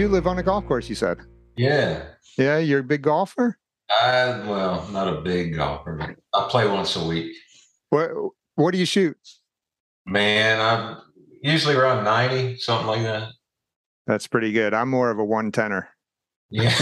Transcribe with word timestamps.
You 0.00 0.06
do 0.06 0.12
live 0.14 0.26
on 0.26 0.38
a 0.38 0.42
golf 0.42 0.64
course, 0.64 0.88
you 0.88 0.94
said. 0.94 1.18
Yeah. 1.58 2.02
Yeah, 2.38 2.56
you're 2.56 2.80
a 2.80 2.82
big 2.82 3.02
golfer. 3.02 3.58
I 3.90 4.40
well, 4.48 4.88
not 4.92 5.14
a 5.14 5.20
big 5.20 5.56
golfer, 5.56 6.16
I 6.32 6.48
play 6.48 6.66
once 6.66 6.96
a 6.96 7.06
week. 7.06 7.36
What 7.90 8.10
What 8.54 8.70
do 8.70 8.78
you 8.78 8.86
shoot? 8.86 9.14
Man, 10.06 10.58
I'm 10.58 11.02
usually 11.42 11.74
around 11.74 12.04
ninety, 12.04 12.56
something 12.56 12.86
like 12.86 13.02
that. 13.02 13.28
That's 14.06 14.26
pretty 14.26 14.52
good. 14.52 14.72
I'm 14.72 14.88
more 14.88 15.10
of 15.10 15.18
a 15.18 15.24
one 15.24 15.52
tenner. 15.52 15.90
Yeah. 16.48 16.74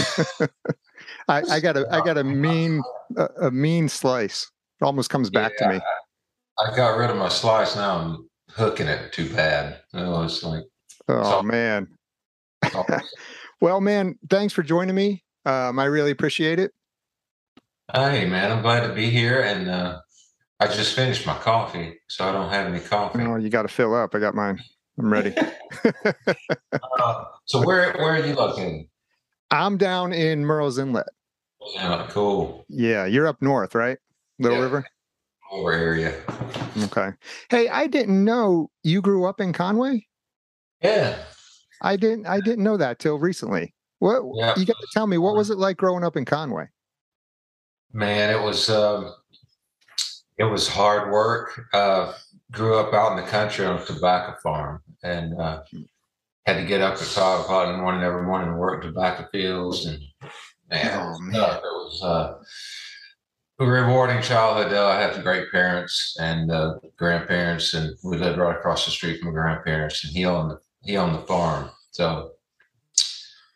I, 1.27 1.41
I 1.41 1.59
got 1.59 1.75
a 1.75 1.93
I 1.93 1.99
got 1.99 2.17
a 2.17 2.23
mean 2.23 2.81
a, 3.17 3.27
a 3.47 3.51
mean 3.51 3.89
slice. 3.89 4.49
It 4.79 4.85
almost 4.85 5.09
comes 5.09 5.29
back 5.29 5.57
to 5.57 5.67
me. 5.67 5.81
I 6.57 6.73
got 6.73 6.97
rid 6.97 7.09
of 7.09 7.17
my 7.17 7.27
slice. 7.27 7.75
Now 7.75 7.97
I'm 7.97 8.29
hooking 8.51 8.87
it 8.87 9.11
too 9.11 9.27
bad. 9.29 9.81
Oh, 9.93 10.23
it's 10.23 10.41
like 10.41 10.63
Oh 11.09 11.41
So- 11.41 11.43
man. 11.43 11.89
Oh, 12.63 12.85
Well, 13.61 13.81
man, 13.81 14.17
thanks 14.29 14.53
for 14.53 14.63
joining 14.63 14.95
me. 14.95 15.23
Um, 15.45 15.79
I 15.79 15.85
really 15.85 16.11
appreciate 16.11 16.59
it. 16.59 16.71
hey 17.93 18.25
man, 18.25 18.51
I'm 18.51 18.61
glad 18.61 18.87
to 18.87 18.93
be 18.93 19.09
here, 19.09 19.41
and 19.41 19.69
uh, 19.69 19.99
I 20.59 20.67
just 20.67 20.95
finished 20.95 21.25
my 21.25 21.37
coffee, 21.37 21.99
so 22.07 22.27
I 22.27 22.31
don't 22.31 22.49
have 22.49 22.67
any 22.67 22.79
coffee. 22.79 23.21
Oh, 23.21 23.35
you 23.35 23.49
got 23.49 23.63
to 23.63 23.67
fill 23.67 23.93
up. 23.95 24.15
I 24.15 24.19
got 24.19 24.35
mine. 24.35 24.59
I'm 24.97 25.11
ready. 25.11 25.33
Uh, 27.01 27.23
so 27.45 27.65
where 27.65 27.93
where 27.93 28.13
are 28.13 28.25
you 28.25 28.33
located? 28.33 28.85
I'm 29.51 29.77
down 29.77 30.11
in 30.11 30.43
Murrells 30.43 30.77
Inlet. 30.79 31.07
Yeah, 31.73 32.07
cool. 32.09 32.65
Yeah, 32.67 33.05
you're 33.05 33.27
up 33.27 33.41
north, 33.41 33.73
right? 33.75 33.97
Little 34.39 34.57
Yeah. 34.57 34.63
River. 34.63 34.85
Over 35.51 35.71
area. 35.73 36.21
Okay. 36.83 37.11
Hey, 37.49 37.69
I 37.69 37.87
didn't 37.87 38.23
know 38.23 38.69
you 38.83 39.01
grew 39.01 39.25
up 39.25 39.39
in 39.39 39.53
Conway. 39.53 40.05
Yeah. 40.83 41.17
I 41.81 41.95
didn't. 41.95 42.25
I 42.25 42.39
didn't 42.41 42.63
know 42.63 42.77
that 42.77 42.99
till 42.99 43.17
recently. 43.19 43.73
What 43.99 44.21
Yeah. 44.35 44.53
you 44.57 44.65
got 44.65 44.77
to 44.79 44.87
tell 44.93 45.07
me? 45.07 45.17
What 45.17 45.35
was 45.35 45.49
it 45.49 45.57
like 45.57 45.77
growing 45.77 46.03
up 46.03 46.15
in 46.17 46.25
Conway? 46.25 46.67
Man, 47.93 48.29
it 48.29 48.41
was 48.41 48.69
um, 48.69 49.13
it 50.37 50.43
was 50.45 50.67
hard 50.67 51.11
work. 51.11 51.59
Uh, 51.73 52.13
grew 52.51 52.77
up 52.77 52.93
out 52.93 53.17
in 53.17 53.23
the 53.23 53.29
country 53.29 53.65
on 53.65 53.79
a 53.81 53.85
tobacco 53.85 54.35
farm, 54.41 54.81
and 55.03 55.39
uh, 55.39 55.63
had 56.45 56.57
to 56.57 56.65
get 56.65 56.81
up 56.81 56.93
at 56.93 56.99
five 56.99 57.41
o'clock 57.41 57.67
in 57.67 57.73
the 57.73 57.77
morning 57.81 58.03
every 58.03 58.23
morning 58.23 58.49
and 58.49 58.59
work 58.59 58.83
in 58.83 58.89
tobacco 58.93 59.27
fields. 59.31 59.85
And 59.85 59.99
man, 60.69 60.85
it 60.85 60.91
Oh, 60.95 61.09
was 61.09 61.19
man. 61.21 61.41
It 61.41 61.61
was 61.63 62.03
uh, 62.03 62.37
a 63.59 63.65
rewarding 63.65 64.21
childhood. 64.21 64.71
Though 64.71 64.87
I 64.87 65.01
had 65.01 65.21
great 65.23 65.51
parents 65.51 66.15
and 66.19 66.51
uh, 66.51 66.75
grandparents, 66.97 67.73
and 67.73 67.95
we 68.03 68.17
lived 68.17 68.37
right 68.37 68.55
across 68.55 68.85
the 68.85 68.91
street 68.91 69.19
from 69.19 69.29
my 69.29 69.33
grandparents, 69.33 70.03
and 70.03 70.13
he 70.13 70.25
owned 70.25 70.57
he 70.83 70.97
owned 70.97 71.15
the 71.15 71.21
farm. 71.25 71.69
So 71.91 72.31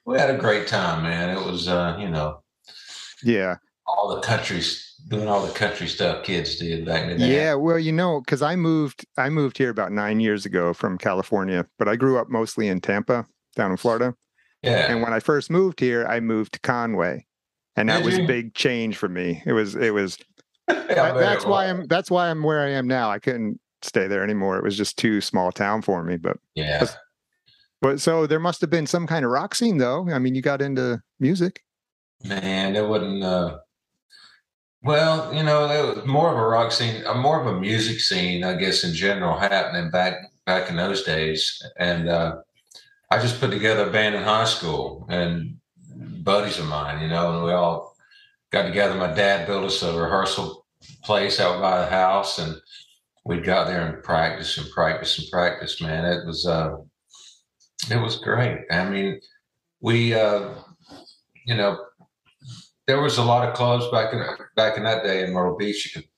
we 0.05 0.17
had 0.19 0.29
a 0.29 0.37
great 0.37 0.67
time, 0.67 1.03
man. 1.03 1.29
It 1.35 1.43
was 1.45 1.67
uh, 1.67 1.97
you 1.99 2.09
know 2.09 2.41
Yeah. 3.23 3.57
all 3.87 4.15
the 4.15 4.21
countries 4.21 4.95
doing 5.09 5.27
all 5.27 5.45
the 5.45 5.51
country 5.53 5.87
stuff 5.87 6.23
kids 6.23 6.57
did 6.57 6.85
back 6.85 7.03
in 7.03 7.09
the 7.09 7.17
day. 7.17 7.35
Yeah, 7.35 7.55
well, 7.55 7.77
you 7.79 7.91
know, 7.91 8.21
because 8.21 8.41
I 8.41 8.55
moved, 8.55 9.05
I 9.17 9.29
moved 9.29 9.57
here 9.57 9.69
about 9.69 9.91
nine 9.91 10.21
years 10.21 10.45
ago 10.45 10.73
from 10.73 10.97
California, 10.97 11.65
but 11.77 11.89
I 11.89 11.97
grew 11.97 12.17
up 12.17 12.29
mostly 12.29 12.69
in 12.69 12.79
Tampa, 12.79 13.25
down 13.57 13.71
in 13.71 13.77
Florida. 13.77 14.15
yeah, 14.61 14.89
And 14.89 15.01
when 15.01 15.11
I 15.11 15.19
first 15.19 15.49
moved 15.51 15.81
here, 15.81 16.05
I 16.07 16.21
moved 16.21 16.53
to 16.53 16.59
Conway, 16.61 17.25
and 17.75 17.89
that 17.89 17.97
Did 17.97 18.05
was 18.05 18.17
a 18.17 18.21
you? 18.21 18.27
big 18.27 18.53
change 18.53 18.95
for 18.95 19.09
me. 19.09 19.43
It 19.45 19.51
was, 19.53 19.75
it 19.75 19.93
was. 19.93 20.17
That- 20.67 20.87
that's 21.15 21.43
it 21.43 21.49
why. 21.49 21.65
I'm. 21.69 21.85
That's 21.87 22.09
why 22.09 22.29
I'm 22.29 22.41
where 22.43 22.61
I 22.61 22.69
am 22.69 22.87
now. 22.87 23.11
I 23.11 23.19
couldn't 23.19 23.59
stay 23.81 24.07
there 24.07 24.23
anymore. 24.23 24.57
It 24.57 24.63
was 24.63 24.77
just 24.77 24.97
too 24.97 25.19
small 25.19 25.51
town 25.51 25.81
for 25.81 26.01
me. 26.03 26.15
But, 26.15 26.37
Yeah, 26.55 26.85
but 27.83 27.99
so 27.99 28.25
there 28.25 28.39
must 28.39 28.61
have 28.61 28.69
been 28.69 28.87
some 28.87 29.05
kind 29.05 29.25
of 29.25 29.31
rock 29.31 29.53
scene, 29.53 29.77
though. 29.77 30.09
I 30.09 30.17
mean, 30.17 30.35
you 30.35 30.41
got 30.41 30.61
into 30.61 31.01
music. 31.19 31.63
man, 32.23 32.77
it 32.77 32.87
wouldn't. 32.87 33.21
Uh, 33.21 33.59
well, 34.83 35.33
you 35.33 35.43
know, 35.43 35.69
it 35.69 35.97
was 35.97 36.05
more 36.05 36.31
of 36.31 36.37
a 36.37 36.47
rock 36.47 36.71
scene, 36.71 37.05
uh, 37.05 37.13
more 37.13 37.41
of 37.41 37.47
a 37.47 37.59
music 37.59 37.99
scene, 37.99 38.45
I 38.45 38.55
guess, 38.55 38.85
in 38.85 38.93
general, 38.93 39.37
happening 39.37 39.91
back 39.91 40.13
back 40.45 40.69
in 40.69 40.77
those 40.77 41.03
days. 41.03 41.61
And 41.77 42.07
uh, 42.07 42.37
I 43.11 43.19
just 43.19 43.41
put 43.41 43.51
together 43.51 43.89
a 43.89 43.91
band 43.91 44.15
in 44.15 44.23
high 44.23 44.45
school, 44.45 45.05
and 45.09 45.57
buddies 46.23 46.59
of 46.59 46.67
mine, 46.67 47.01
you 47.01 47.09
know, 47.09 47.35
and 47.35 47.43
we 47.43 47.51
all 47.51 47.97
got 48.49 48.63
together. 48.63 48.95
My 48.95 49.13
dad 49.13 49.45
built 49.45 49.65
us 49.65 49.83
a 49.83 49.91
rehearsal 49.91 50.65
place 51.03 51.41
out 51.41 51.59
by 51.59 51.79
the 51.79 51.91
house, 51.91 52.39
and 52.39 52.55
we 53.25 53.41
got 53.41 53.67
there 53.67 53.85
and 53.85 54.01
practice 54.01 54.57
and 54.57 54.71
practice 54.71 55.19
and 55.19 55.29
practice. 55.29 55.81
Man, 55.81 56.05
it 56.05 56.25
was 56.25 56.45
uh, 56.47 56.77
it 57.91 57.97
was 58.01 58.17
great. 58.17 58.59
I 58.71 58.89
mean, 58.89 59.19
we, 59.81 60.13
uh, 60.13 60.49
you 61.45 61.55
know, 61.55 61.77
there 62.87 63.01
was 63.01 63.17
a 63.17 63.23
lot 63.23 63.47
of 63.47 63.55
clubs 63.55 63.87
back 63.91 64.13
in 64.13 64.23
back 64.55 64.77
in 64.77 64.83
that 64.83 65.03
day 65.03 65.23
in 65.23 65.33
Myrtle 65.33 65.57
Beach. 65.57 65.85
You 65.95 66.01
could, 66.01 66.09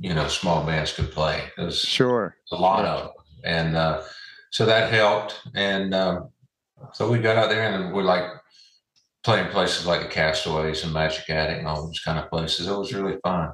you 0.00 0.14
know, 0.14 0.28
small 0.28 0.64
bands 0.64 0.92
could 0.92 1.10
play. 1.12 1.44
There 1.56 1.66
was 1.66 1.78
Sure. 1.80 2.36
a 2.52 2.56
lot 2.56 2.84
of 2.84 3.00
them, 3.04 3.12
and 3.44 3.76
uh, 3.76 4.02
so 4.50 4.66
that 4.66 4.92
helped. 4.92 5.40
And 5.54 5.94
um, 5.94 6.30
so 6.92 7.10
we 7.10 7.18
got 7.18 7.36
out 7.36 7.50
there 7.50 7.70
and 7.72 7.92
we're 7.92 8.02
like 8.02 8.24
playing 9.22 9.48
places 9.50 9.86
like 9.86 10.00
the 10.02 10.08
Castaways 10.08 10.82
and 10.84 10.92
Magic 10.92 11.28
Attic 11.28 11.58
and 11.58 11.66
all 11.68 11.86
those 11.86 12.00
kind 12.00 12.18
of 12.18 12.30
places. 12.30 12.66
It 12.66 12.72
was 12.76 12.92
really 12.94 13.18
fun. 13.22 13.50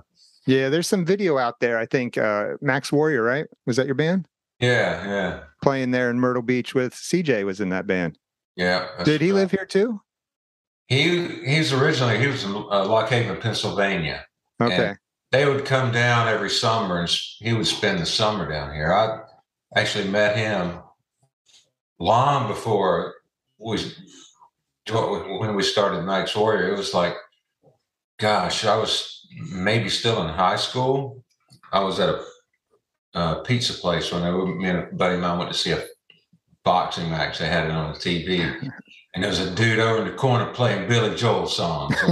Yeah, 0.46 0.68
there's 0.68 0.86
some 0.86 1.04
video 1.04 1.38
out 1.38 1.58
there. 1.58 1.76
I 1.76 1.86
think 1.86 2.16
uh, 2.16 2.50
Maxx 2.60 2.92
Warrior, 2.92 3.22
right? 3.22 3.46
Was 3.66 3.76
that 3.76 3.86
your 3.86 3.96
band? 3.96 4.28
Yeah, 4.60 5.06
yeah, 5.06 5.40
Playing 5.62 5.90
there 5.90 6.10
in 6.10 6.18
Myrtle 6.18 6.42
Beach 6.42 6.74
with 6.74 6.94
CJ 6.94 7.44
was 7.44 7.60
in 7.60 7.68
that 7.70 7.86
band. 7.86 8.18
yeah. 8.56 8.88
Did 9.04 9.20
he 9.20 9.30
right. 9.30 9.36
live 9.36 9.50
here 9.50 9.66
too? 9.66 10.00
He 10.88 11.26
he's 11.44 11.72
originally 11.72 12.18
he 12.18 12.26
was 12.28 12.44
in 12.44 12.54
uh, 12.54 12.86
Lock 12.86 13.08
Haven, 13.10 13.40
Pennsylvania. 13.40 14.24
Okay. 14.60 14.94
they 15.32 15.44
would 15.44 15.64
come 15.66 15.92
down 15.92 16.28
every 16.28 16.48
summer 16.48 17.00
and 17.00 17.10
he 17.10 17.52
would 17.52 17.66
spend 17.66 17.98
the 17.98 18.06
summer 18.06 18.48
down 18.48 18.72
here. 18.72 18.92
I 18.92 19.20
actually 19.74 20.08
met 20.08 20.36
him 20.36 20.78
long 21.98 22.48
before 22.48 23.14
we 23.58 23.78
when 24.88 25.54
we 25.54 25.62
started 25.62 26.02
Maxx 26.02 26.36
Warrior. 26.36 26.72
It 26.72 26.78
was 26.78 26.94
like, 26.94 27.14
gosh, 28.18 28.64
I 28.64 28.76
was 28.76 29.26
maybe 29.52 29.88
still 29.88 30.22
in 30.22 30.28
high 30.32 30.56
school. 30.56 31.24
I 31.72 31.80
was 31.80 31.98
at 32.00 32.08
a 32.08 32.24
uh, 33.16 33.40
pizza 33.40 33.72
place 33.74 34.12
when 34.12 34.22
I, 34.22 34.30
me 34.30 34.68
and 34.68 34.78
a 34.78 34.82
buddy 34.94 35.16
of 35.16 35.20
mine 35.20 35.38
went 35.38 35.50
to 35.50 35.58
see 35.58 35.72
a 35.72 35.84
boxing 36.64 37.10
match. 37.10 37.38
They 37.38 37.48
had 37.48 37.64
it 37.64 37.72
on 37.72 37.92
the 37.92 37.98
TV, 37.98 38.40
and 39.14 39.24
there 39.24 39.30
was 39.30 39.40
a 39.40 39.54
dude 39.54 39.80
over 39.80 40.02
in 40.02 40.08
the 40.08 40.14
corner 40.14 40.52
playing 40.52 40.88
Billy 40.88 41.16
Joel 41.16 41.46
songs. 41.46 41.96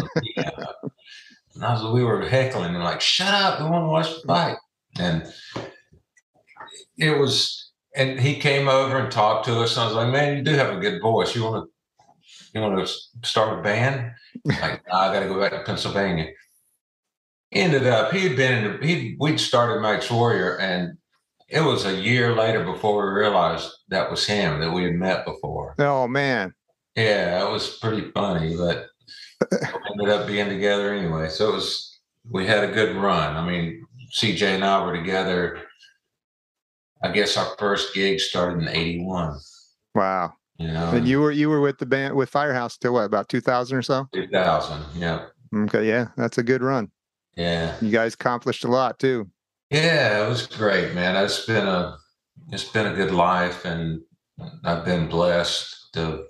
And 1.54 1.64
I 1.64 1.72
was, 1.72 1.92
we 1.92 2.02
were 2.02 2.26
heckling 2.26 2.74
and 2.74 2.82
like, 2.82 3.00
shut 3.00 3.32
up, 3.32 3.60
we 3.60 3.66
want 3.66 3.84
to 3.84 3.88
watch 3.88 4.22
the 4.22 4.26
fight. 4.26 4.56
And 4.98 5.32
it 6.98 7.16
was, 7.18 7.70
and 7.94 8.18
he 8.18 8.36
came 8.36 8.68
over 8.68 8.98
and 8.98 9.10
talked 9.10 9.46
to 9.46 9.60
us. 9.60 9.76
And 9.76 9.82
I 9.82 9.86
was 9.86 9.94
like, 9.94 10.12
man, 10.12 10.36
you 10.36 10.42
do 10.42 10.52
have 10.52 10.76
a 10.76 10.80
good 10.80 11.00
voice. 11.00 11.34
You 11.34 11.44
want 11.44 11.64
to, 11.64 12.40
you 12.54 12.60
want 12.60 12.86
to 12.86 12.92
start 13.26 13.58
a 13.58 13.62
band? 13.62 14.12
Like, 14.44 14.82
"Nah, 14.88 14.98
I 14.98 15.12
got 15.12 15.20
to 15.20 15.26
go 15.26 15.40
back 15.40 15.52
to 15.52 15.62
Pennsylvania. 15.62 16.28
Ended 17.54 17.86
up, 17.86 18.12
he 18.12 18.26
had 18.26 18.36
been 18.36 18.64
in, 18.64 18.82
he, 18.82 19.16
we'd 19.18 19.38
started 19.38 19.80
Maxx 19.80 20.10
Warrior 20.10 20.58
and 20.58 20.98
it 21.48 21.60
was 21.60 21.84
a 21.84 21.94
year 21.94 22.34
later 22.34 22.64
before 22.64 23.06
we 23.06 23.20
realized 23.20 23.70
that 23.88 24.10
was 24.10 24.26
him 24.26 24.60
that 24.60 24.72
we 24.72 24.84
had 24.84 24.94
met 24.94 25.24
before. 25.24 25.74
Oh 25.78 26.08
man. 26.08 26.54
Yeah, 26.96 27.46
it 27.46 27.50
was 27.50 27.78
pretty 27.78 28.10
funny, 28.12 28.56
but 28.56 28.86
ended 29.52 30.08
up 30.08 30.26
being 30.26 30.48
together 30.48 30.92
anyway. 30.92 31.28
So 31.28 31.50
it 31.50 31.54
was 31.54 32.00
we 32.30 32.46
had 32.46 32.64
a 32.64 32.72
good 32.72 32.96
run. 32.96 33.36
I 33.36 33.46
mean, 33.46 33.84
CJ 34.16 34.54
and 34.54 34.64
I 34.64 34.84
were 34.84 34.96
together. 34.96 35.60
I 37.02 37.10
guess 37.12 37.36
our 37.36 37.54
first 37.58 37.94
gig 37.94 38.20
started 38.20 38.62
in 38.62 38.68
'81. 38.68 39.38
Wow. 39.94 40.32
You 40.58 40.68
know, 40.68 40.90
And 40.90 41.06
you 41.06 41.20
were 41.20 41.32
you 41.32 41.48
were 41.48 41.60
with 41.60 41.78
the 41.78 41.86
band 41.86 42.14
with 42.14 42.30
Firehouse 42.30 42.78
till 42.78 42.94
what 42.94 43.04
about 43.04 43.28
2000 43.28 43.76
or 43.76 43.82
so? 43.82 44.06
2000. 44.14 44.84
Yeah, 44.94 45.26
Okay, 45.54 45.86
yeah, 45.86 46.08
that's 46.16 46.38
a 46.38 46.42
good 46.42 46.62
run. 46.62 46.90
Yeah, 47.36 47.74
You 47.80 47.90
guys 47.90 48.14
accomplished 48.14 48.64
a 48.64 48.68
lot 48.68 48.98
too. 48.98 49.28
yeah. 49.70 50.24
It 50.24 50.28
was 50.28 50.46
great, 50.46 50.94
man. 50.94 51.16
It's 51.22 51.44
been 51.46 51.66
a 51.66 51.96
it's 52.52 52.64
been 52.64 52.86
a 52.86 52.94
good 52.94 53.12
life, 53.12 53.64
and 53.64 54.00
I've 54.64 54.84
been 54.84 55.08
blessed 55.08 55.92
to 55.94 56.26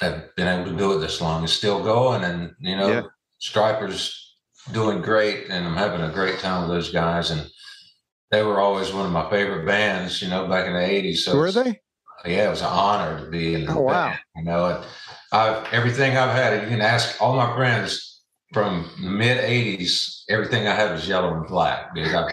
have 0.00 0.34
been 0.36 0.46
able 0.48 0.70
to 0.70 0.76
do 0.76 0.92
it 0.96 0.98
this 1.00 1.20
long. 1.20 1.44
It's 1.44 1.52
still 1.52 1.82
going, 1.82 2.24
and 2.24 2.52
you 2.60 2.76
know, 2.76 2.88
Yeah. 2.88 3.02
Stryper's 3.40 4.34
doing 4.72 5.00
great, 5.02 5.48
and 5.50 5.66
I'm 5.66 5.76
having 5.76 6.00
a 6.02 6.10
great 6.12 6.38
time 6.40 6.62
with 6.62 6.70
those 6.76 6.90
guys. 6.92 7.30
And 7.30 7.48
they 8.30 8.42
were 8.42 8.58
always 8.60 8.92
one 8.92 9.06
of 9.06 9.12
my 9.12 9.28
favorite 9.30 9.64
bands, 9.66 10.20
you 10.20 10.28
know, 10.28 10.46
back 10.48 10.66
in 10.66 10.72
the 10.72 10.80
'80s. 10.80 11.18
So 11.18 11.36
were 11.36 11.52
they? 11.52 11.80
Yeah, 12.24 12.48
it 12.48 12.50
was 12.50 12.60
an 12.62 12.66
honor 12.68 13.24
to 13.24 13.30
be 13.30 13.54
in 13.54 13.66
the 13.66 13.72
Oh, 13.72 13.80
wow. 13.82 14.08
band. 14.08 14.18
You 14.36 14.44
know, 14.44 14.82
I've 15.32 15.72
everything 15.72 16.16
I've 16.16 16.34
had. 16.34 16.62
You 16.62 16.68
can 16.68 16.80
ask 16.80 17.20
all 17.22 17.36
my 17.36 17.54
friends 17.54 18.15
from 18.52 18.88
the 19.02 19.10
mid 19.10 19.38
'80s. 19.38 20.22
Everything 20.28 20.66
I 20.66 20.74
had 20.74 20.92
was 20.92 21.08
yellow 21.08 21.34
and 21.34 21.46
black 21.46 21.94
because 21.94 22.14
I 22.14 22.32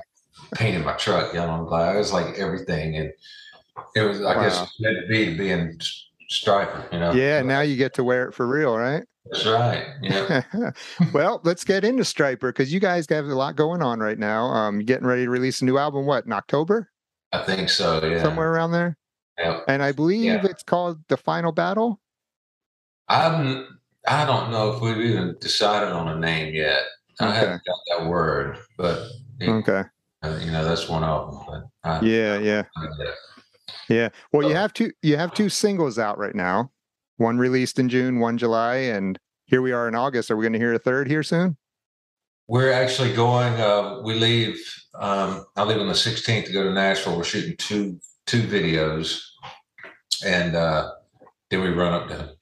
painted 0.55 0.85
my 0.85 0.93
truck 0.93 1.33
yellow 1.33 1.55
and 1.59 1.67
black. 1.67 1.95
It 1.95 1.97
was 1.99 2.13
like 2.13 2.37
everything, 2.37 2.97
and 2.97 3.11
it 3.95 4.01
was. 4.01 4.21
I 4.23 4.33
guess 4.35 4.57
Wow. 4.57 4.63
it's 4.63 4.79
meant 4.79 4.97
to 5.01 5.07
be 5.07 5.25
to 5.25 5.37
be 5.37 5.49
in 5.51 5.77
Stryper. 6.31 6.91
You 6.93 6.99
know. 6.99 7.11
Yeah, 7.13 7.41
now 7.41 7.61
you 7.61 7.75
get 7.75 7.93
to 7.95 8.03
wear 8.03 8.27
it 8.27 8.33
for 8.33 8.47
real, 8.47 8.77
right? 8.77 9.03
That's 9.31 9.45
right. 9.45 9.85
Yeah. 10.01 10.41
well, 11.13 11.39
let's 11.45 11.63
get 11.63 11.85
into 11.85 12.03
Stryper 12.03 12.49
because 12.49 12.73
you 12.73 12.79
guys 12.81 13.07
have 13.09 13.25
a 13.25 13.33
lot 13.35 13.55
going 13.55 13.81
on 13.81 13.99
right 13.99 14.19
now. 14.19 14.45
Um, 14.47 14.79
getting 14.79 15.07
ready 15.07 15.23
to 15.23 15.29
release 15.29 15.61
a 15.61 15.65
new 15.65 15.77
album. 15.77 16.05
What 16.05 16.25
in 16.25 16.33
October? 16.33 16.89
I 17.31 17.39
think 17.43 17.69
so. 17.69 18.03
Yeah. 18.05 18.21
Somewhere 18.21 18.51
around 18.51 18.71
there. 18.71 18.97
Yeah. 19.39 19.61
And 19.67 19.81
I 19.81 19.93
believe 19.93 20.25
Yeah. 20.25 20.45
it's 20.45 20.61
called 20.61 20.99
the 21.07 21.15
Final 21.17 21.51
Battle. 21.53 21.99
I'm. 23.07 23.79
I 24.07 24.25
don't 24.25 24.51
know 24.51 24.73
if 24.73 24.81
we've 24.81 24.97
even 24.97 25.35
decided 25.39 25.89
on 25.93 26.07
a 26.09 26.19
name 26.19 26.53
yet. 26.53 26.81
I 27.19 27.31
haven't 27.33 27.61
got 27.65 27.79
that 27.99 28.07
word, 28.09 28.57
but 28.77 29.07
it- 29.39 29.49
Okay. 29.49 29.83
uh, 30.23 30.39
you 30.43 30.51
know 30.51 30.65
that's 30.65 30.89
one 30.89 31.03
of 31.03 31.31
them. 31.31 31.43
But 31.83 31.89
I, 31.89 31.99
Yeah, 32.01 32.37
yeah, 32.39 32.63
yeah. 33.87 34.09
Well, 34.31 34.47
you 34.47 34.55
Oh. 34.55 34.59
have 34.59 34.73
two. 34.73 34.91
You 35.01 35.17
have 35.17 35.33
two 35.33 35.49
singles 35.49 35.97
out 35.99 36.17
right 36.17 36.35
now. 36.35 36.71
One 37.17 37.37
released 37.37 37.79
in 37.79 37.87
June, 37.89 38.19
one 38.19 38.37
July, 38.37 38.75
and 38.77 39.19
here 39.45 39.61
we 39.61 39.71
are 39.71 39.87
in 39.87 39.95
August. 39.95 40.31
Are 40.31 40.35
we 40.35 40.43
going 40.43 40.53
to 40.53 40.59
hear 40.59 40.73
a 40.73 40.79
third 40.79 41.07
here 41.07 41.23
soon? 41.23 41.57
We're 42.47 42.71
actually 42.73 43.13
going. 43.13 43.53
Uh, 43.53 44.01
we 44.03 44.15
leave. 44.15 44.59
Um, 44.95 45.45
I 45.55 45.63
leave 45.63 45.79
on 45.79 45.87
the 45.87 45.93
16th 45.95 46.45
to 46.47 46.51
go 46.51 46.63
to 46.63 46.73
Nashville. 46.73 47.15
We're 47.15 47.23
shooting 47.23 47.55
two 47.57 47.99
two 48.25 48.41
videos, 48.43 49.21
and 50.25 50.55
uh, 50.55 50.91
then 51.49 51.61
we 51.61 51.69
run 51.69 51.93
up 51.93 52.07
to 52.09 52.35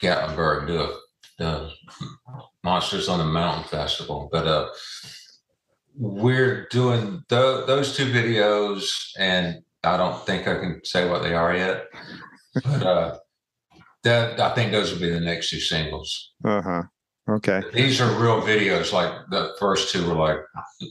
Gatlinburg 0.00 0.66
do 0.66 0.80
a, 0.80 0.96
the 1.38 1.70
Monsters 2.64 3.08
on 3.08 3.18
the 3.18 3.24
Mountain 3.24 3.64
Festival. 3.64 4.28
But 4.32 4.46
uh, 4.46 4.68
we're 5.96 6.66
doing 6.70 7.24
tho- 7.28 7.64
those 7.66 7.96
two 7.96 8.06
videos, 8.06 9.10
and 9.18 9.62
I 9.84 9.96
don't 9.96 10.24
think 10.26 10.46
I 10.48 10.54
can 10.58 10.80
say 10.84 11.08
what 11.08 11.22
they 11.22 11.34
are 11.34 11.54
yet. 11.56 11.86
But 12.54 12.82
uh, 12.82 13.18
that 14.02 14.40
I 14.40 14.54
think 14.54 14.72
those 14.72 14.92
will 14.92 15.00
be 15.00 15.10
the 15.10 15.20
next 15.20 15.50
two 15.50 15.60
singles. 15.60 16.32
Uh 16.44 16.62
huh. 16.62 16.82
Okay. 17.28 17.60
These 17.74 18.00
are 18.00 18.20
real 18.22 18.40
videos. 18.40 18.92
Like 18.92 19.12
the 19.30 19.54
first 19.58 19.90
two 19.92 20.06
were 20.08 20.14
like, 20.14 20.38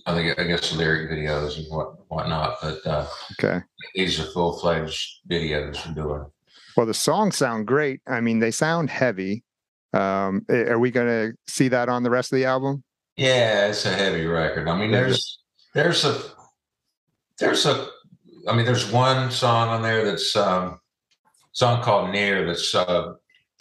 I 0.05 0.13
think, 0.13 0.37
I 0.37 0.43
guess 0.43 0.73
lyric 0.75 1.09
videos 1.09 1.57
and 1.57 1.65
what 1.69 1.95
whatnot. 2.09 2.57
But 2.61 2.85
uh, 2.85 3.07
Okay. 3.39 3.61
these 3.93 4.19
are 4.19 4.25
full 4.31 4.59
fledged 4.59 5.21
videos 5.29 5.85
we're 5.87 5.93
doing. 6.03 6.25
Well, 6.75 6.85
the 6.85 6.93
songs 6.93 7.37
sound 7.37 7.67
great. 7.67 8.01
I 8.07 8.21
mean, 8.21 8.39
they 8.39 8.51
sound 8.51 8.89
heavy. 8.89 9.43
Um, 9.93 10.45
are 10.49 10.79
we 10.79 10.91
going 10.91 11.07
to 11.07 11.37
see 11.47 11.69
that 11.69 11.87
on 11.87 12.03
the 12.03 12.09
rest 12.09 12.31
of 12.31 12.37
the 12.37 12.45
album? 12.45 12.83
Yeah, 13.15 13.67
it's 13.67 13.85
a 13.85 13.93
heavy 13.93 14.25
record. 14.25 14.67
I 14.67 14.77
mean, 14.77 14.91
there's 14.91 15.39
there's 15.73 16.03
a 16.03 16.21
there's 17.39 17.65
a 17.65 17.87
I 18.47 18.55
mean, 18.55 18.65
there's 18.65 18.91
one 18.91 19.31
song 19.31 19.69
on 19.69 19.81
there 19.81 20.03
that's 20.03 20.35
um 20.35 20.79
song 21.53 21.81
called 21.81 22.11
Near 22.11 22.45
that's 22.45 22.75
uh 22.75 23.13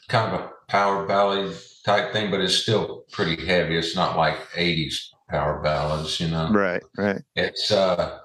kind 0.08 0.34
of 0.34 0.40
a 0.40 0.50
power 0.68 1.06
ballad 1.06 1.56
type 1.84 2.12
thing, 2.12 2.30
but 2.30 2.40
it's 2.40 2.56
still 2.56 3.04
pretty 3.12 3.46
heavy. 3.46 3.76
It's 3.76 3.94
not 3.94 4.16
like 4.16 4.36
80s 4.50 4.96
power 5.28 5.60
ballads, 5.62 6.20
you 6.20 6.28
know. 6.28 6.50
Right. 6.50 6.82
Right. 6.96 7.22
It's 7.36 7.70
uh, 7.70 8.18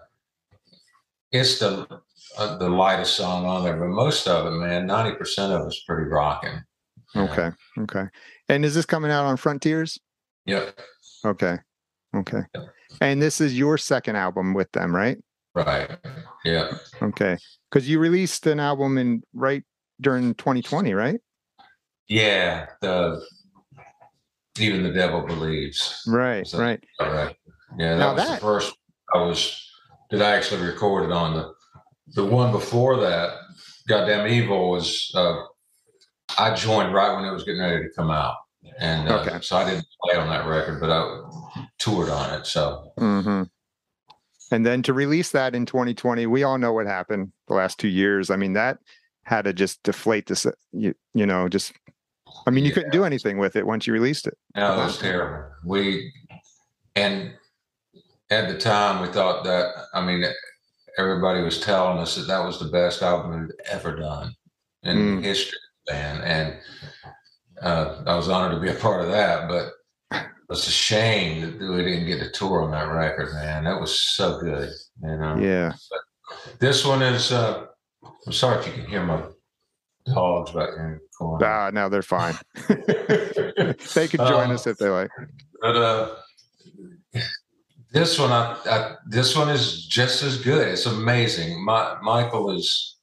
it's 1.31 1.59
the 1.59 2.01
uh, 2.37 2.57
the 2.57 2.69
lightest 2.69 3.15
song 3.15 3.45
on 3.45 3.63
there, 3.63 3.77
but 3.77 3.87
most 3.87 4.27
of 4.27 4.45
it, 4.47 4.51
man, 4.57 4.85
ninety 4.87 5.15
percent 5.15 5.51
of 5.53 5.65
it's 5.67 5.83
pretty 5.83 6.09
rocking. 6.09 6.61
Okay. 7.15 7.49
Okay. 7.79 8.05
And 8.49 8.63
is 8.63 8.75
this 8.75 8.85
coming 8.85 9.09
out 9.11 9.25
on 9.25 9.35
Frontiers? 9.37 9.97
Yep. 10.45 10.79
Okay. 11.25 11.57
Okay. 12.15 12.41
Yep. 12.53 12.63
And 13.01 13.21
this 13.21 13.41
is 13.41 13.57
your 13.57 13.77
second 13.77 14.15
album 14.15 14.53
with 14.53 14.71
them, 14.73 14.95
right? 14.95 15.17
Right. 15.55 15.89
Yeah. 16.45 16.71
Okay. 17.01 17.37
Because 17.71 17.89
you 17.89 17.99
released 17.99 18.45
an 18.47 18.59
album 18.59 18.97
in 18.97 19.23
right 19.33 19.63
during 20.01 20.33
2020, 20.35 20.93
right? 20.93 21.19
Yeah. 22.07 22.67
The 22.81 23.21
even 24.59 24.83
the 24.83 24.91
devil 24.91 25.21
believes. 25.21 26.01
Right. 26.07 26.45
So- 26.45 26.59
Right. 26.59 26.83
All 26.99 27.11
right. 27.11 27.35
Yeah, 27.77 27.93
that 27.93 27.99
Now 27.99 28.13
was 28.13 28.23
that- 28.27 28.35
the 28.39 28.45
first 28.45 28.73
I 29.13 29.19
was 29.23 29.65
that 30.11 30.21
I 30.21 30.35
actually 30.35 30.65
recorded 30.65 31.11
on 31.11 31.33
the 31.33 31.53
the 32.13 32.25
one 32.25 32.51
before 32.51 32.97
that. 33.01 33.33
God 33.87 34.05
Damn 34.05 34.27
Evil 34.27 34.69
was 34.69 35.11
uh, 35.15 35.43
I 36.37 36.53
joined 36.53 36.93
right 36.93 37.15
when 37.15 37.25
it 37.25 37.31
was 37.31 37.43
getting 37.43 37.61
ready 37.61 37.83
to 37.83 37.89
come 37.95 38.11
out, 38.11 38.35
and 38.79 39.09
uh, 39.09 39.19
Okay. 39.19 39.39
so 39.41 39.57
I 39.57 39.69
didn't 39.69 39.85
play 40.03 40.15
on 40.17 40.29
that 40.29 40.45
record, 40.47 40.79
but 40.79 40.91
I 40.91 41.23
toured 41.79 42.09
on 42.09 42.39
it. 42.39 42.45
So 42.45 42.91
hmm 42.97 43.43
And 44.51 44.65
then 44.65 44.83
to 44.83 44.93
release 44.93 45.31
that 45.31 45.55
in 45.55 45.65
2020, 45.65 46.25
we 46.27 46.43
all 46.43 46.57
know 46.57 46.73
what 46.73 46.85
happened 46.85 47.31
the 47.47 47.55
last 47.55 47.79
two 47.79 47.87
years. 47.87 48.29
I 48.29 48.35
mean, 48.35 48.53
that 48.53 48.77
had 49.23 49.43
to 49.45 49.53
just 49.53 49.81
deflate 49.83 50.27
this, 50.27 50.45
you, 50.71 50.93
you 51.13 51.25
know, 51.25 51.47
just, 51.47 51.73
I 52.47 52.51
mean, 52.51 52.65
you 52.65 52.71
couldn't 52.71 52.91
do 52.91 53.03
anything 53.05 53.37
with 53.37 53.55
it 53.55 53.65
once 53.65 53.85
you 53.85 53.93
released 53.93 54.27
it. 54.27 54.35
No, 54.55 54.73
it 54.73 54.77
was 54.85 54.97
terrible. 54.97 55.49
We 55.65 56.11
and 56.95 57.33
at 58.29 58.47
the 58.47 58.57
time 58.57 59.01
we 59.01 59.07
thought 59.11 59.43
that 59.45 59.73
I 59.93 60.05
mean 60.05 60.23
everybody 61.03 61.41
was 61.41 61.59
telling 61.59 61.97
us 61.97 62.15
that 62.15 62.27
that 62.27 62.43
was 62.45 62.59
the 62.59 62.67
best 62.67 63.01
album 63.01 63.31
we've 63.41 63.51
ever 63.71 63.95
done 63.95 64.33
in 64.83 64.97
Mm. 64.97 65.23
history 65.23 65.57
band, 65.87 66.23
and 66.23 66.59
uh, 67.61 68.03
I 68.05 68.15
was 68.15 68.29
honored 68.29 68.55
to 68.55 68.61
be 68.61 68.69
a 68.69 68.79
part 68.79 69.01
of 69.01 69.07
that. 69.11 69.47
But 69.47 69.71
it's 70.49 70.67
a 70.67 70.71
shame 70.71 71.57
that 71.59 71.71
we 71.71 71.83
didn't 71.83 72.07
get 72.07 72.21
a 72.21 72.29
tour 72.31 72.61
on 72.63 72.71
that 72.71 72.83
record, 72.91 73.33
man. 73.33 73.63
That 73.63 73.79
was 73.79 73.97
so 73.97 74.39
good, 74.39 74.69
you 75.01 75.17
know. 75.17 75.37
Yeah. 75.37 75.73
This 76.59 76.85
one 76.85 77.01
is. 77.01 77.31
Uh, 77.31 77.65
I'm 78.25 78.33
sorry 78.33 78.59
if 78.59 78.67
you 78.67 78.73
can 78.73 78.85
hear 78.85 79.03
my 79.03 79.21
dogs 80.13 80.51
back 80.51 80.69
there 80.75 80.87
in 80.87 80.93
the 80.95 80.99
corner. 81.17 81.45
Ah, 81.45 81.69
now 81.73 81.89
they're 81.89 82.01
fine. 82.01 82.35
they 82.67 84.07
can 84.07 84.19
join 84.19 84.49
Um, 84.49 84.51
us 84.51 84.67
if 84.67 84.77
they 84.77 84.89
like. 84.89 85.09
But 85.61 85.75
uh, 85.75 86.15
this 87.91 88.19
one, 88.19 88.31
I, 88.31 88.57
I 88.65 88.95
this 89.07 89.35
one 89.35 89.49
is 89.49 89.85
just 89.85 90.23
as 90.23 90.41
good. 90.41 90.67
It's 90.67 90.85
amazing. 90.85 91.63
My, 91.65 91.97
Michael 92.01 92.55
is 92.55 92.97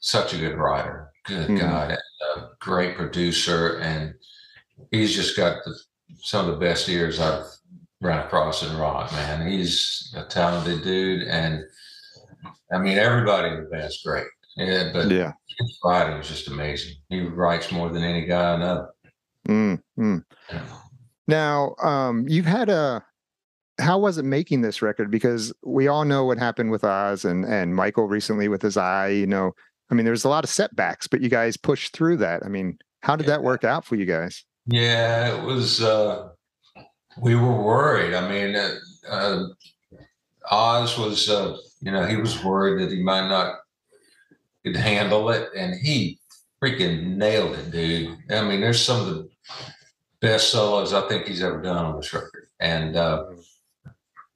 such 0.00 0.32
a 0.34 0.38
good 0.38 0.56
writer. 0.56 1.10
Good 1.26 1.48
Mhm. 1.50 1.60
God, 1.60 1.90
and 1.90 2.00
a 2.36 2.48
great 2.60 2.96
producer, 2.96 3.78
and 3.80 4.14
he's 4.90 5.14
just 5.14 5.36
got 5.36 5.62
the, 5.64 5.78
some 6.22 6.48
of 6.48 6.52
the 6.54 6.58
best 6.64 6.88
ears 6.88 7.20
I've 7.20 7.44
run 8.00 8.20
across 8.20 8.62
in 8.62 8.74
rock. 8.78 9.12
Man, 9.12 9.46
he's 9.46 10.12
a 10.16 10.24
talented 10.24 10.82
dude, 10.82 11.26
and 11.28 11.62
I 12.72 12.78
mean 12.78 12.96
everybody 12.96 13.48
in 13.48 13.64
the 13.64 13.68
band's 13.68 14.02
great. 14.02 14.26
Yeah, 14.56 14.90
but 14.92 15.10
Yeah. 15.10 15.32
his 15.58 15.78
writing 15.84 16.16
is 16.18 16.28
just 16.28 16.48
amazing. 16.48 16.94
He 17.10 17.20
writes 17.20 17.70
more 17.72 17.90
than 17.90 18.02
any 18.04 18.24
guy 18.24 18.54
I 18.54 18.56
know. 18.56 18.88
Mm, 19.48 19.82
mm. 19.98 20.24
Now, 21.26 21.74
um, 21.82 22.26
you've 22.26 22.46
had 22.46 22.70
a. 22.70 23.04
How 23.80 23.98
was 23.98 24.18
it 24.18 24.24
making 24.24 24.62
this 24.62 24.82
record? 24.82 25.10
Because 25.10 25.52
we 25.62 25.88
all 25.88 26.04
know 26.04 26.24
what 26.24 26.38
happened 26.38 26.70
with 26.70 26.84
Oz 26.84 27.24
and 27.24 27.44
and 27.44 27.74
Michael 27.74 28.08
recently 28.08 28.48
with 28.48 28.62
his 28.62 28.76
eye. 28.76 29.08
You 29.08 29.26
know, 29.26 29.52
I 29.90 29.94
mean, 29.94 30.04
there's 30.04 30.24
a 30.24 30.28
lot 30.28 30.44
of 30.44 30.50
setbacks, 30.50 31.06
but 31.06 31.20
you 31.20 31.28
guys 31.28 31.56
pushed 31.56 31.92
through 31.92 32.16
that. 32.18 32.44
I 32.44 32.48
mean, 32.48 32.78
how 33.02 33.16
did 33.16 33.26
that 33.26 33.42
work 33.42 33.64
out 33.64 33.84
for 33.84 33.94
you 33.96 34.04
guys? 34.04 34.44
Yeah, 34.66 35.36
it 35.36 35.44
was. 35.44 35.82
Uh, 35.82 36.30
we 37.20 37.34
were 37.34 37.62
worried. 37.62 38.14
I 38.14 38.28
mean, 38.28 38.56
uh, 38.56 38.74
uh, 39.08 39.44
Oz 40.50 40.98
was. 40.98 41.28
Uh, 41.28 41.56
you 41.80 41.92
know, 41.92 42.06
he 42.06 42.16
was 42.16 42.42
worried 42.42 42.82
that 42.82 42.92
he 42.92 43.02
might 43.02 43.28
not 43.28 43.54
could 44.64 44.76
handle 44.76 45.30
it, 45.30 45.48
and 45.56 45.74
he 45.74 46.18
freaking 46.62 47.16
nailed 47.16 47.56
it, 47.56 47.70
dude. 47.70 48.16
I 48.30 48.42
mean, 48.42 48.60
there's 48.60 48.84
some 48.84 49.00
of 49.00 49.06
the 49.06 49.28
best 50.20 50.50
solos 50.50 50.92
I 50.92 51.06
think 51.08 51.26
he's 51.26 51.42
ever 51.42 51.62
done 51.62 51.76
on 51.76 51.96
this 51.96 52.12
record, 52.12 52.48
and 52.60 52.96
uh, 52.96 53.24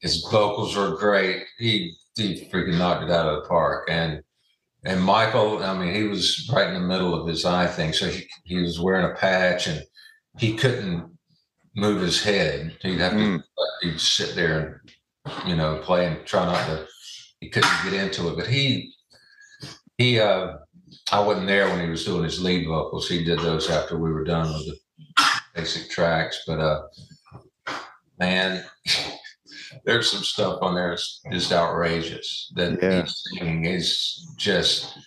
his 0.02 0.26
vocals 0.30 0.76
were 0.76 0.96
great. 0.96 1.44
He 1.58 1.94
he 2.16 2.48
freaking 2.52 2.78
knocked 2.78 3.04
it 3.04 3.10
out 3.10 3.28
of 3.28 3.42
the 3.42 3.48
park, 3.48 3.88
and. 3.90 4.22
And 4.84 5.00
Michael, 5.02 5.62
I 5.62 5.78
mean, 5.78 5.94
he 5.94 6.04
was 6.04 6.50
right 6.52 6.66
in 6.66 6.74
the 6.74 6.80
middle 6.80 7.14
of 7.14 7.28
his 7.28 7.44
eye 7.44 7.68
thing. 7.68 7.92
So 7.92 8.06
he, 8.08 8.26
he 8.44 8.56
was 8.60 8.80
wearing 8.80 9.10
a 9.10 9.14
patch 9.14 9.68
and 9.68 9.80
he 10.38 10.54
couldn't 10.56 11.08
move 11.76 12.02
his 12.02 12.22
head. 12.22 12.76
He'd 12.82 12.98
have 12.98 13.12
to 13.12 13.18
Mm. 13.18 13.42
he'd 13.82 14.00
sit 14.00 14.34
there 14.34 14.82
and 15.26 15.48
you 15.48 15.56
know 15.56 15.78
play 15.84 16.06
and 16.06 16.26
try 16.26 16.46
not 16.46 16.66
to. 16.66 16.86
He 17.40 17.48
couldn't 17.48 17.70
get 17.84 17.92
into 17.94 18.28
it, 18.28 18.36
but 18.36 18.48
he 18.48 18.92
he. 19.98 20.18
uh 20.20 20.54
I 21.12 21.20
wasn't 21.20 21.46
there 21.46 21.68
when 21.68 21.84
he 21.84 21.90
was 21.90 22.04
doing 22.04 22.24
his 22.24 22.42
lead 22.42 22.66
vocals. 22.66 23.08
He 23.08 23.24
did 23.24 23.38
those 23.40 23.70
after 23.70 23.98
we 23.98 24.12
were 24.12 24.24
done 24.24 24.52
with 24.52 24.66
the 24.66 24.76
basic 25.54 25.90
tracks. 25.90 26.42
But 26.46 26.60
uh 26.60 26.82
man, 28.18 28.64
there's 29.84 30.10
some 30.10 30.22
stuff 30.22 30.58
on 30.62 30.74
there 30.74 30.90
that's 30.90 31.20
just 31.30 31.52
outrageous. 31.52 32.52
That 32.56 32.78
Yeah. 32.82 33.02
he's 33.02 33.22
singing 33.38 33.64
is 33.64 34.26
just 34.36 34.98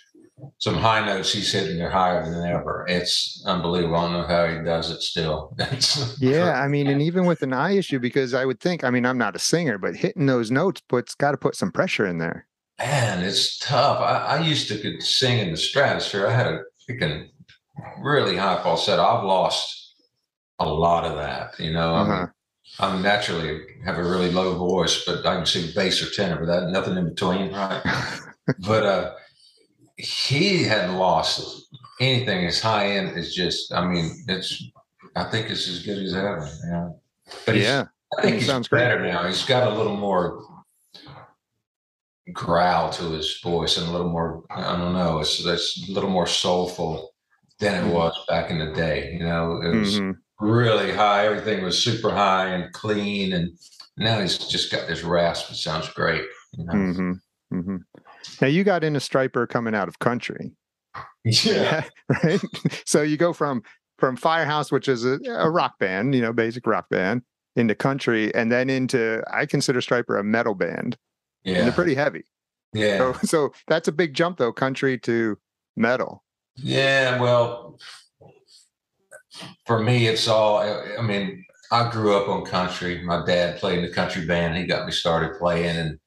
some 0.59 0.75
high 0.75 1.05
notes 1.05 1.31
he's 1.31 1.51
hitting 1.51 1.77
there 1.77 1.89
higher 1.89 2.23
than 2.25 2.45
ever. 2.49 2.85
It's 2.89 3.41
unbelievable. 3.45 3.95
I 3.95 4.01
don't 4.03 4.13
know 4.13 4.27
how 4.27 4.47
he 4.47 4.63
does 4.63 4.91
it 4.91 5.01
still. 5.01 5.55
Yeah, 6.19 6.59
I 6.61 6.67
mean, 6.67 6.87
and 6.87 7.01
even 7.01 7.25
with 7.25 7.41
an 7.41 7.53
eye 7.53 7.71
issue, 7.77 7.99
because 7.99 8.33
I 8.33 8.45
would 8.45 8.59
think, 8.59 8.83
I 8.83 8.89
mean, 8.89 9.05
I'm 9.05 9.17
not 9.17 9.35
a 9.35 9.39
singer, 9.39 9.77
but 9.77 9.95
hitting 9.95 10.25
those 10.25 10.51
notes 10.51 10.81
puts 10.81 11.15
got 11.15 11.31
to 11.31 11.37
put 11.37 11.55
some 11.55 11.71
pressure 11.71 12.05
in 12.05 12.17
there. 12.17 12.47
man, 12.79 13.23
it's 13.23 13.57
tough. 13.59 13.99
I, 14.01 14.37
I 14.37 14.39
used 14.41 14.67
to 14.69 14.77
could 14.79 15.01
sing 15.01 15.39
in 15.39 15.51
the 15.51 15.57
stratosphere. 15.57 16.27
I 16.27 16.33
had 16.33 16.47
a 16.47 16.59
freaking 16.87 17.29
really 18.01 18.35
high 18.35 18.61
falsetto. 18.61 19.01
I've 19.03 19.23
lost 19.23 19.93
a 20.59 20.67
lot 20.67 21.05
of 21.05 21.15
that. 21.15 21.57
You 21.59 21.71
know, 21.71 21.95
uh-huh. 21.95 22.11
I 22.13 22.19
mean, 22.19 22.29
I'm 22.79 23.01
naturally 23.01 23.61
have 23.85 23.97
a 23.97 24.03
really 24.03 24.31
low 24.31 24.57
voice, 24.57 25.05
but 25.05 25.25
I 25.25 25.35
can 25.35 25.45
sing 25.45 25.71
bass 25.75 26.01
or 26.01 26.09
tenor, 26.09 26.37
but 26.39 26.47
that 26.47 26.69
nothing 26.69 26.97
in 26.97 27.09
between, 27.09 27.53
right? 27.53 27.81
but 28.59 28.85
uh, 28.85 29.13
he 29.97 30.63
hadn't 30.63 30.95
lost 30.95 31.67
anything 32.01 32.45
as 32.45 32.59
high 32.59 32.91
end 32.91 33.17
as 33.17 33.33
just. 33.33 33.73
I 33.73 33.85
mean, 33.87 34.11
it's. 34.27 34.63
I 35.15 35.23
think 35.25 35.49
it's 35.49 35.69
as 35.69 35.83
good 35.83 35.99
as 35.99 36.13
ever. 36.13 36.49
You 36.65 36.71
know? 36.71 37.01
But 37.45 37.55
yeah, 37.55 37.85
I 38.17 38.21
think 38.21 38.37
he 38.37 38.41
sounds 38.41 38.67
better 38.67 38.97
great. 38.97 39.13
now. 39.13 39.25
He's 39.25 39.45
got 39.45 39.71
a 39.71 39.75
little 39.75 39.95
more 39.95 40.43
growl 42.33 42.89
to 42.89 43.03
his 43.11 43.39
voice 43.41 43.77
and 43.77 43.87
a 43.87 43.91
little 43.91 44.09
more. 44.09 44.43
I 44.49 44.77
don't 44.77 44.93
know. 44.93 45.19
It's 45.19 45.45
it's 45.45 45.87
a 45.89 45.93
little 45.93 46.09
more 46.09 46.27
soulful 46.27 47.13
than 47.59 47.75
it 47.75 47.87
mm-hmm. 47.87 47.95
was 47.95 48.25
back 48.27 48.51
in 48.51 48.59
the 48.59 48.73
day. 48.73 49.13
You 49.13 49.25
know, 49.25 49.61
it 49.61 49.73
was. 49.73 49.99
Mm-hmm 49.99 50.19
really 50.39 50.91
high. 50.91 51.25
Everything 51.25 51.63
was 51.63 51.81
super 51.81 52.11
high 52.11 52.47
and 52.47 52.71
clean. 52.73 53.33
And 53.33 53.57
now 53.97 54.19
he's 54.19 54.37
just 54.37 54.71
got 54.71 54.87
this 54.87 55.03
rasp. 55.03 55.51
It 55.51 55.55
sounds 55.55 55.89
great. 55.89 56.25
You 56.53 56.65
know? 56.65 56.73
mm-hmm. 56.73 57.11
Mm-hmm. 57.53 57.77
Now 58.41 58.47
you 58.47 58.63
got 58.63 58.83
into 58.83 58.99
Stryper 58.99 59.47
coming 59.47 59.75
out 59.75 59.87
of 59.87 59.99
country. 59.99 60.51
Yeah. 61.23 61.85
right. 62.23 62.41
So 62.85 63.01
you 63.01 63.17
go 63.17 63.33
from 63.33 63.63
from 63.97 64.17
Firehouse, 64.17 64.71
which 64.71 64.87
is 64.87 65.05
a, 65.05 65.19
a, 65.27 65.49
rock 65.49 65.79
band, 65.79 66.13
you 66.13 66.21
know, 66.21 66.33
basic 66.33 66.67
rock 66.67 66.89
band, 66.89 67.21
into 67.55 67.73
country, 67.73 68.33
and 68.35 68.51
then 68.51 68.69
into 68.69 69.23
I 69.31 69.45
consider 69.45 69.79
Stryper 69.79 70.19
a 70.19 70.23
metal 70.23 70.53
band. 70.53 70.97
Yeah. 71.43 71.57
And 71.57 71.67
they're 71.67 71.73
pretty 71.73 71.95
heavy. 71.95 72.23
Yeah. 72.73 72.97
So, 72.97 73.13
so 73.23 73.53
that's 73.67 73.87
a 73.87 73.91
big 73.91 74.13
jump 74.13 74.37
though, 74.37 74.51
country 74.51 74.97
to 74.99 75.37
metal. 75.77 76.23
Yeah. 76.57 77.19
Well, 77.19 77.79
for 79.65 79.81
me, 79.81 80.07
it's 80.07 80.27
all. 80.27 80.59
I 80.59 81.01
mean, 81.01 81.45
I 81.71 81.89
grew 81.91 82.15
up 82.17 82.29
on 82.29 82.45
country. 82.45 83.01
My 83.03 83.25
dad 83.25 83.59
played 83.59 83.79
in 83.79 83.85
the 83.85 83.93
country 83.93 84.25
band. 84.25 84.57
He 84.57 84.65
got 84.65 84.85
me 84.85 84.91
started 84.91 85.37
playing, 85.39 85.75
and 85.75 85.99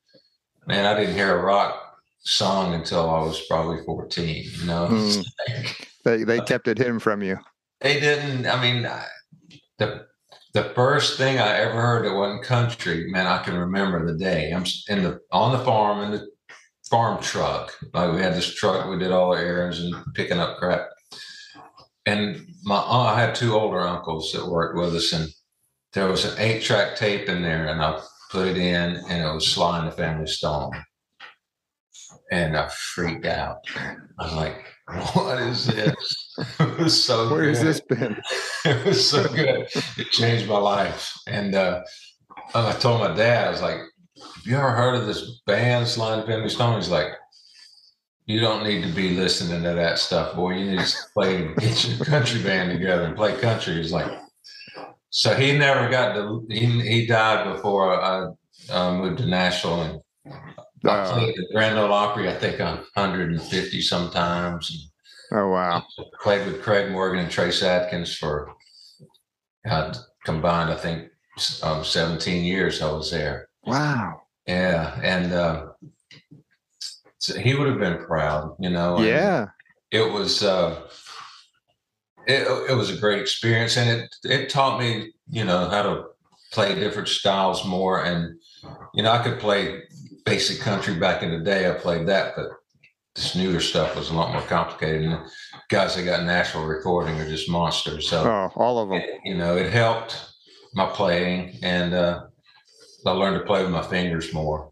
man, 0.66 0.84
I 0.84 0.98
didn't 0.98 1.14
hear 1.14 1.38
a 1.38 1.42
rock 1.42 1.98
song 2.20 2.74
until 2.74 3.10
I 3.10 3.20
was 3.20 3.40
probably 3.48 3.84
fourteen. 3.84 4.44
You 4.60 4.66
know, 4.66 4.88
mm. 4.90 5.26
they 6.04 6.24
they 6.24 6.40
kept 6.40 6.68
it 6.68 6.78
hidden 6.78 6.98
from 6.98 7.22
you. 7.22 7.38
They 7.80 8.00
didn't. 8.00 8.46
I 8.46 8.60
mean, 8.60 8.88
the 9.78 10.06
the 10.54 10.64
first 10.74 11.18
thing 11.18 11.38
I 11.38 11.58
ever 11.58 11.80
heard 11.80 12.06
that 12.06 12.14
wasn't 12.14 12.44
country, 12.44 13.10
man, 13.10 13.26
I 13.26 13.42
can 13.42 13.56
remember 13.56 14.04
the 14.06 14.18
day. 14.18 14.52
I'm 14.52 14.64
in 14.88 15.02
the 15.02 15.20
on 15.32 15.52
the 15.52 15.64
farm 15.64 16.00
in 16.02 16.12
the 16.12 16.26
farm 16.88 17.22
truck. 17.22 17.74
Like 17.92 18.12
we 18.12 18.20
had 18.20 18.34
this 18.34 18.54
truck, 18.54 18.88
we 18.88 18.98
did 18.98 19.12
all 19.12 19.34
the 19.34 19.40
errands 19.40 19.80
and 19.80 19.94
picking 20.14 20.38
up 20.38 20.58
crap 20.58 20.88
and 22.08 22.46
my 22.64 22.76
I 22.76 23.20
had 23.20 23.34
two 23.34 23.54
older 23.54 23.80
uncles 23.80 24.32
that 24.32 24.46
worked 24.46 24.78
with 24.78 24.94
us, 24.94 25.12
and 25.12 25.28
there 25.92 26.08
was 26.08 26.24
an 26.24 26.38
eight 26.38 26.62
track 26.62 26.96
tape 26.96 27.28
in 27.28 27.42
there, 27.42 27.66
and 27.66 27.82
I 27.82 28.00
put 28.30 28.48
it 28.48 28.56
in, 28.56 28.96
and 29.08 29.22
it 29.22 29.32
was 29.32 29.46
Sly 29.46 29.80
and 29.80 29.88
the 29.88 29.92
Family 29.92 30.26
Stone, 30.26 30.72
and 32.30 32.56
I 32.56 32.68
freaked 32.68 33.26
out. 33.26 33.58
I 34.18 34.24
was 34.24 34.34
like, 34.34 34.64
"What 35.12 35.38
is 35.38 35.66
this?" 35.66 36.34
it 36.60 36.78
was 36.78 37.04
so. 37.04 37.30
Where's 37.30 37.60
this 37.60 37.80
been? 37.80 38.16
it 38.64 38.86
was 38.86 39.06
so 39.06 39.28
good. 39.28 39.68
It 39.98 40.10
changed 40.10 40.48
my 40.48 40.58
life, 40.58 41.12
and 41.26 41.54
uh, 41.54 41.82
I 42.54 42.72
told 42.72 43.00
my 43.00 43.14
dad, 43.14 43.48
I 43.48 43.50
was 43.50 43.62
like, 43.62 43.80
"Have 44.36 44.46
you 44.46 44.56
ever 44.56 44.70
heard 44.70 44.94
of 44.94 45.06
this 45.06 45.42
band, 45.46 45.86
Sly 45.86 46.14
and 46.14 46.22
the 46.22 46.26
Family 46.26 46.48
Stone?" 46.48 46.76
He's 46.76 46.88
like 46.88 47.12
you 48.28 48.40
don't 48.40 48.62
need 48.62 48.84
to 48.84 48.92
be 48.92 49.16
listening 49.16 49.62
to 49.62 49.72
that 49.72 49.98
stuff, 49.98 50.36
boy. 50.36 50.50
You 50.50 50.72
need 50.72 50.80
to 50.80 50.96
play, 51.14 51.48
get 51.54 51.88
your 51.88 52.04
country 52.04 52.42
band 52.42 52.70
together 52.70 53.04
and 53.04 53.16
play 53.16 53.34
country. 53.40 53.76
He's 53.76 53.90
like, 53.90 54.20
so 55.08 55.34
he 55.34 55.56
never 55.56 55.88
got 55.88 56.12
to, 56.12 56.46
he, 56.50 56.66
he 56.82 57.06
died 57.06 57.50
before 57.54 57.98
I 57.98 58.26
uh, 58.70 58.94
moved 58.94 59.18
to 59.18 59.26
Nashville 59.26 59.80
and 59.80 60.00
I 60.84 60.90
uh, 60.90 61.14
played 61.14 61.36
the 61.36 61.48
Grand 61.54 61.78
Ole 61.78 61.90
Opry, 61.90 62.28
I 62.28 62.34
think 62.34 62.58
150 62.58 63.80
sometimes. 63.80 64.92
Oh, 65.32 65.48
wow. 65.48 65.82
Played 66.20 66.46
with 66.46 66.62
Craig 66.62 66.92
Morgan 66.92 67.20
and 67.20 67.30
Trace 67.30 67.62
Adkins 67.62 68.14
for 68.14 68.52
uh, 69.66 69.94
combined, 70.26 70.70
I 70.70 70.76
think, 70.76 71.08
um, 71.62 71.82
17 71.82 72.44
years 72.44 72.82
I 72.82 72.92
was 72.92 73.10
there. 73.10 73.48
Wow. 73.64 74.20
Yeah. 74.46 75.00
And, 75.02 75.32
uh, 75.32 75.68
so 77.18 77.38
he 77.38 77.54
would 77.54 77.68
have 77.68 77.78
been 77.78 78.04
proud, 78.04 78.56
you 78.58 78.70
know. 78.70 79.00
Yeah. 79.00 79.48
It 79.90 80.12
was 80.12 80.42
uh 80.42 80.80
it, 82.26 82.46
it 82.70 82.74
was 82.74 82.90
a 82.90 83.00
great 83.00 83.20
experience 83.20 83.76
and 83.76 83.88
it 83.90 84.14
it 84.24 84.50
taught 84.50 84.78
me, 84.78 85.12
you 85.28 85.44
know, 85.44 85.68
how 85.68 85.82
to 85.82 86.04
play 86.52 86.74
different 86.74 87.08
styles 87.08 87.64
more 87.64 88.04
and 88.04 88.38
you 88.94 89.02
know, 89.02 89.10
I 89.10 89.22
could 89.22 89.38
play 89.40 89.82
basic 90.24 90.60
country 90.60 90.94
back 90.94 91.22
in 91.22 91.30
the 91.30 91.44
day. 91.44 91.68
I 91.68 91.74
played 91.74 92.06
that, 92.08 92.34
but 92.36 92.46
this 93.14 93.34
newer 93.34 93.60
stuff 93.60 93.96
was 93.96 94.10
a 94.10 94.14
lot 94.14 94.32
more 94.32 94.42
complicated. 94.42 95.02
And 95.02 95.26
guys 95.68 95.96
that 95.96 96.04
got 96.04 96.24
Nashville 96.24 96.66
recording 96.66 97.20
are 97.20 97.28
just 97.28 97.50
monsters. 97.50 98.08
So 98.08 98.22
oh, 98.22 98.52
all 98.56 98.78
of 98.78 98.90
them. 98.90 98.98
It, 98.98 99.20
you 99.24 99.36
know, 99.36 99.56
it 99.56 99.72
helped 99.72 100.16
my 100.74 100.86
playing 100.86 101.58
and 101.62 101.94
uh 101.94 102.24
I 103.06 103.10
learned 103.12 103.40
to 103.40 103.46
play 103.46 103.62
with 103.62 103.72
my 103.72 103.82
fingers 103.82 104.34
more 104.34 104.70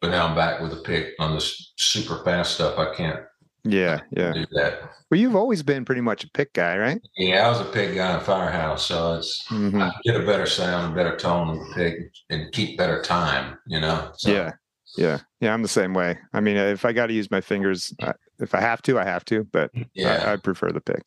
but 0.00 0.10
now 0.10 0.26
I'm 0.26 0.34
back 0.34 0.60
with 0.60 0.72
a 0.72 0.82
pick 0.82 1.14
on 1.18 1.34
this 1.34 1.72
super 1.76 2.22
fast 2.24 2.54
stuff. 2.54 2.78
I 2.78 2.94
can't. 2.94 3.20
Yeah, 3.64 4.00
yeah. 4.10 4.32
Do 4.32 4.46
that. 4.52 4.80
Well, 5.10 5.20
you've 5.20 5.36
always 5.36 5.62
been 5.62 5.84
pretty 5.84 6.00
much 6.00 6.24
a 6.24 6.30
pick 6.30 6.52
guy, 6.54 6.78
right? 6.78 7.00
Yeah, 7.16 7.46
I 7.46 7.48
was 7.50 7.60
a 7.60 7.64
pick 7.64 7.94
guy 7.94 8.14
in 8.14 8.20
Firehouse, 8.20 8.86
so 8.86 9.14
it's 9.14 9.44
mm-hmm. 9.48 9.82
I 9.82 9.92
get 10.04 10.16
a 10.16 10.24
better 10.24 10.46
sound, 10.46 10.92
a 10.92 10.96
better 10.96 11.16
tone 11.16 11.58
with 11.58 11.74
pick, 11.74 11.98
and 12.30 12.50
keep 12.52 12.78
better 12.78 13.02
time. 13.02 13.58
You 13.66 13.80
know. 13.80 14.12
So. 14.16 14.30
Yeah, 14.30 14.52
yeah, 14.96 15.18
yeah. 15.40 15.52
I'm 15.52 15.62
the 15.62 15.68
same 15.68 15.92
way. 15.92 16.18
I 16.32 16.40
mean, 16.40 16.56
if 16.56 16.84
I 16.84 16.92
got 16.92 17.08
to 17.08 17.12
use 17.12 17.30
my 17.30 17.42
fingers, 17.42 17.92
if 18.38 18.54
I 18.54 18.60
have 18.60 18.80
to, 18.82 18.98
I 18.98 19.04
have 19.04 19.24
to. 19.26 19.44
But 19.44 19.70
yeah, 19.94 20.24
I, 20.26 20.32
I 20.32 20.36
prefer 20.36 20.72
the 20.72 20.80
pick. 20.80 21.04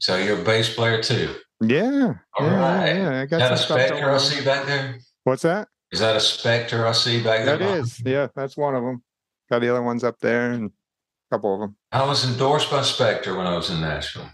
So 0.00 0.16
you're 0.16 0.40
a 0.40 0.44
bass 0.44 0.74
player 0.74 1.00
too. 1.00 1.34
Yeah. 1.60 2.14
All 2.38 2.46
yeah, 2.46 2.80
right. 2.80 2.96
yeah, 2.96 3.20
I 3.20 3.26
got 3.26 3.38
that 3.38 3.52
a 3.52 3.54
Spector 3.54 4.12
I 4.12 4.18
see 4.18 4.44
back 4.44 4.66
there. 4.66 4.98
What's 5.24 5.42
that? 5.42 5.68
Is 5.92 6.00
that 6.00 6.16
a 6.16 6.18
Spector 6.18 6.86
I 6.86 6.92
see 6.92 7.22
back 7.22 7.44
there? 7.44 7.58
That 7.58 7.78
is, 7.78 8.00
yeah, 8.04 8.28
that's 8.34 8.56
one 8.56 8.74
of 8.74 8.82
them. 8.82 9.02
Got 9.50 9.60
the 9.60 9.68
other 9.68 9.82
ones 9.82 10.02
up 10.02 10.18
there 10.20 10.50
and 10.50 10.70
a 10.70 11.34
couple 11.34 11.54
of 11.54 11.60
them. 11.60 11.76
I 11.92 12.06
was 12.06 12.24
endorsed 12.24 12.70
by 12.70 12.80
Spector 12.80 13.36
when 13.36 13.46
I 13.46 13.54
was 13.54 13.68
in 13.70 13.80
Nashville. 13.80 14.30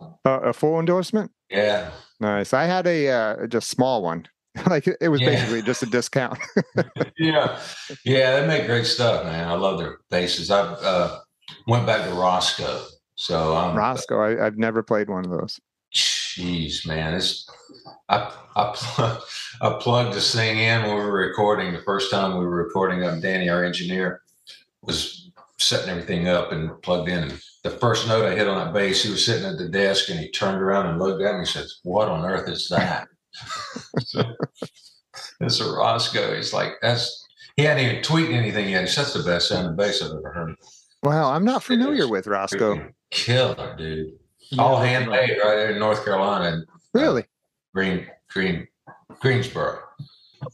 Uh, 0.00 0.40
a 0.40 0.52
full 0.52 0.80
endorsement? 0.80 1.30
Yeah. 1.48 1.90
Nice. 2.18 2.52
I 2.52 2.64
had 2.64 2.86
a 2.88 3.08
uh, 3.08 3.46
just 3.46 3.68
small 3.68 4.02
one. 4.02 4.26
like 4.66 4.86
it 5.00 5.08
was 5.08 5.20
yeah. 5.20 5.30
basically 5.30 5.62
just 5.62 5.82
a 5.82 5.86
discount. 5.86 6.38
yeah, 7.18 7.60
yeah, 8.04 8.40
they 8.40 8.46
make 8.46 8.66
great 8.66 8.86
stuff, 8.86 9.24
man. 9.24 9.48
I 9.48 9.52
love 9.52 9.78
their 9.78 9.98
basses. 10.10 10.50
I 10.50 10.60
uh, 10.60 11.20
went 11.66 11.86
back 11.86 12.08
to 12.08 12.14
Roscoe, 12.14 12.84
so 13.16 13.54
I'm, 13.54 13.76
Roscoe. 13.76 14.20
I, 14.20 14.42
have 14.42 14.56
never 14.56 14.82
played 14.82 15.10
one 15.10 15.24
of 15.24 15.30
those. 15.30 15.60
Jeez, 15.94 16.86
man, 16.86 17.14
it's 17.14 17.48
I 18.08 18.32
I, 18.56 19.20
I 19.60 19.78
plugged 19.80 20.14
this 20.14 20.34
thing 20.34 20.58
in 20.58 20.82
when 20.82 20.96
we 20.96 21.04
were 21.04 21.12
recording. 21.12 21.72
The 21.72 21.82
first 21.82 22.10
time 22.10 22.38
we 22.38 22.44
were 22.44 22.64
recording, 22.64 23.04
up, 23.04 23.20
Danny, 23.20 23.48
our 23.48 23.64
engineer, 23.64 24.22
was 24.82 25.30
setting 25.58 25.90
everything 25.90 26.28
up 26.28 26.52
and 26.52 26.80
plugged 26.82 27.08
in. 27.08 27.24
And 27.24 27.40
the 27.64 27.70
first 27.70 28.06
note 28.06 28.26
I 28.26 28.34
hit 28.34 28.48
on 28.48 28.62
that 28.62 28.74
bass, 28.74 29.02
he 29.02 29.10
was 29.10 29.24
sitting 29.24 29.46
at 29.46 29.58
the 29.58 29.68
desk 29.68 30.10
and 30.10 30.18
he 30.18 30.30
turned 30.30 30.60
around 30.60 30.86
and 30.86 30.98
looked 30.98 31.22
at 31.22 31.32
me 31.32 31.38
and 31.38 31.48
says, 31.48 31.80
"What 31.82 32.08
on 32.08 32.24
earth 32.24 32.48
is 32.48 32.68
that?" 32.68 33.08
so, 34.00 34.22
it's 35.40 35.60
a 35.60 35.72
Roscoe. 35.72 36.36
He's 36.36 36.52
like, 36.52 36.74
"That's." 36.82 37.24
He 37.56 37.62
hadn't 37.62 37.84
even 37.84 38.02
tweeted 38.02 38.34
anything 38.34 38.68
yet. 38.68 38.90
"That's 38.94 39.14
the 39.14 39.22
best 39.22 39.48
sounding 39.48 39.76
bass 39.76 40.02
I've 40.02 40.10
ever 40.10 40.32
heard." 40.32 40.54
Wow, 41.02 41.30
I'm 41.30 41.44
not 41.44 41.62
familiar 41.62 42.08
with 42.08 42.26
Roscoe. 42.26 42.90
Killer, 43.10 43.76
dude. 43.76 44.12
Yeah. 44.50 44.62
All 44.62 44.80
handmade 44.80 45.38
right 45.42 45.56
there 45.56 45.70
in 45.70 45.78
North 45.78 46.04
Carolina. 46.04 46.62
Really? 46.92 47.22
Uh, 47.22 47.26
Green, 47.74 48.06
Green, 48.30 48.68
Greensboro. 49.20 49.78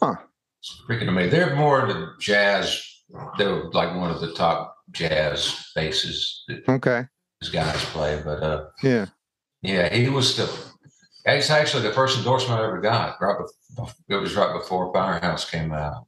Huh. 0.01 0.17
It's 0.61 0.81
freaking 0.89 1.09
amazing. 1.09 1.31
They're 1.31 1.57
more 1.57 1.87
the 1.87 2.13
jazz. 2.21 2.85
They're 3.39 3.65
like 3.71 3.97
one 3.97 4.11
of 4.11 4.21
the 4.21 4.33
top 4.33 4.77
jazz 4.91 5.71
basses. 5.75 6.45
okay. 6.69 7.05
These 7.41 7.51
guys 7.51 7.85
play, 7.87 8.21
but 8.25 8.43
uh, 8.43 8.67
yeah, 8.83 9.07
yeah, 9.63 9.93
he 9.93 10.09
was 10.09 10.37
the. 10.37 10.49
It's 11.25 11.51
actually 11.51 11.83
the 11.83 11.93
first 11.93 12.19
endorsement 12.19 12.61
I 12.61 12.65
ever 12.65 12.81
got. 12.81 13.21
Right, 13.21 13.37
before, 13.77 13.89
it 14.09 14.15
was 14.17 14.37
right 14.37 14.57
before 14.57 14.93
Firehouse 14.93 15.49
came 15.49 15.73
out, 15.73 16.07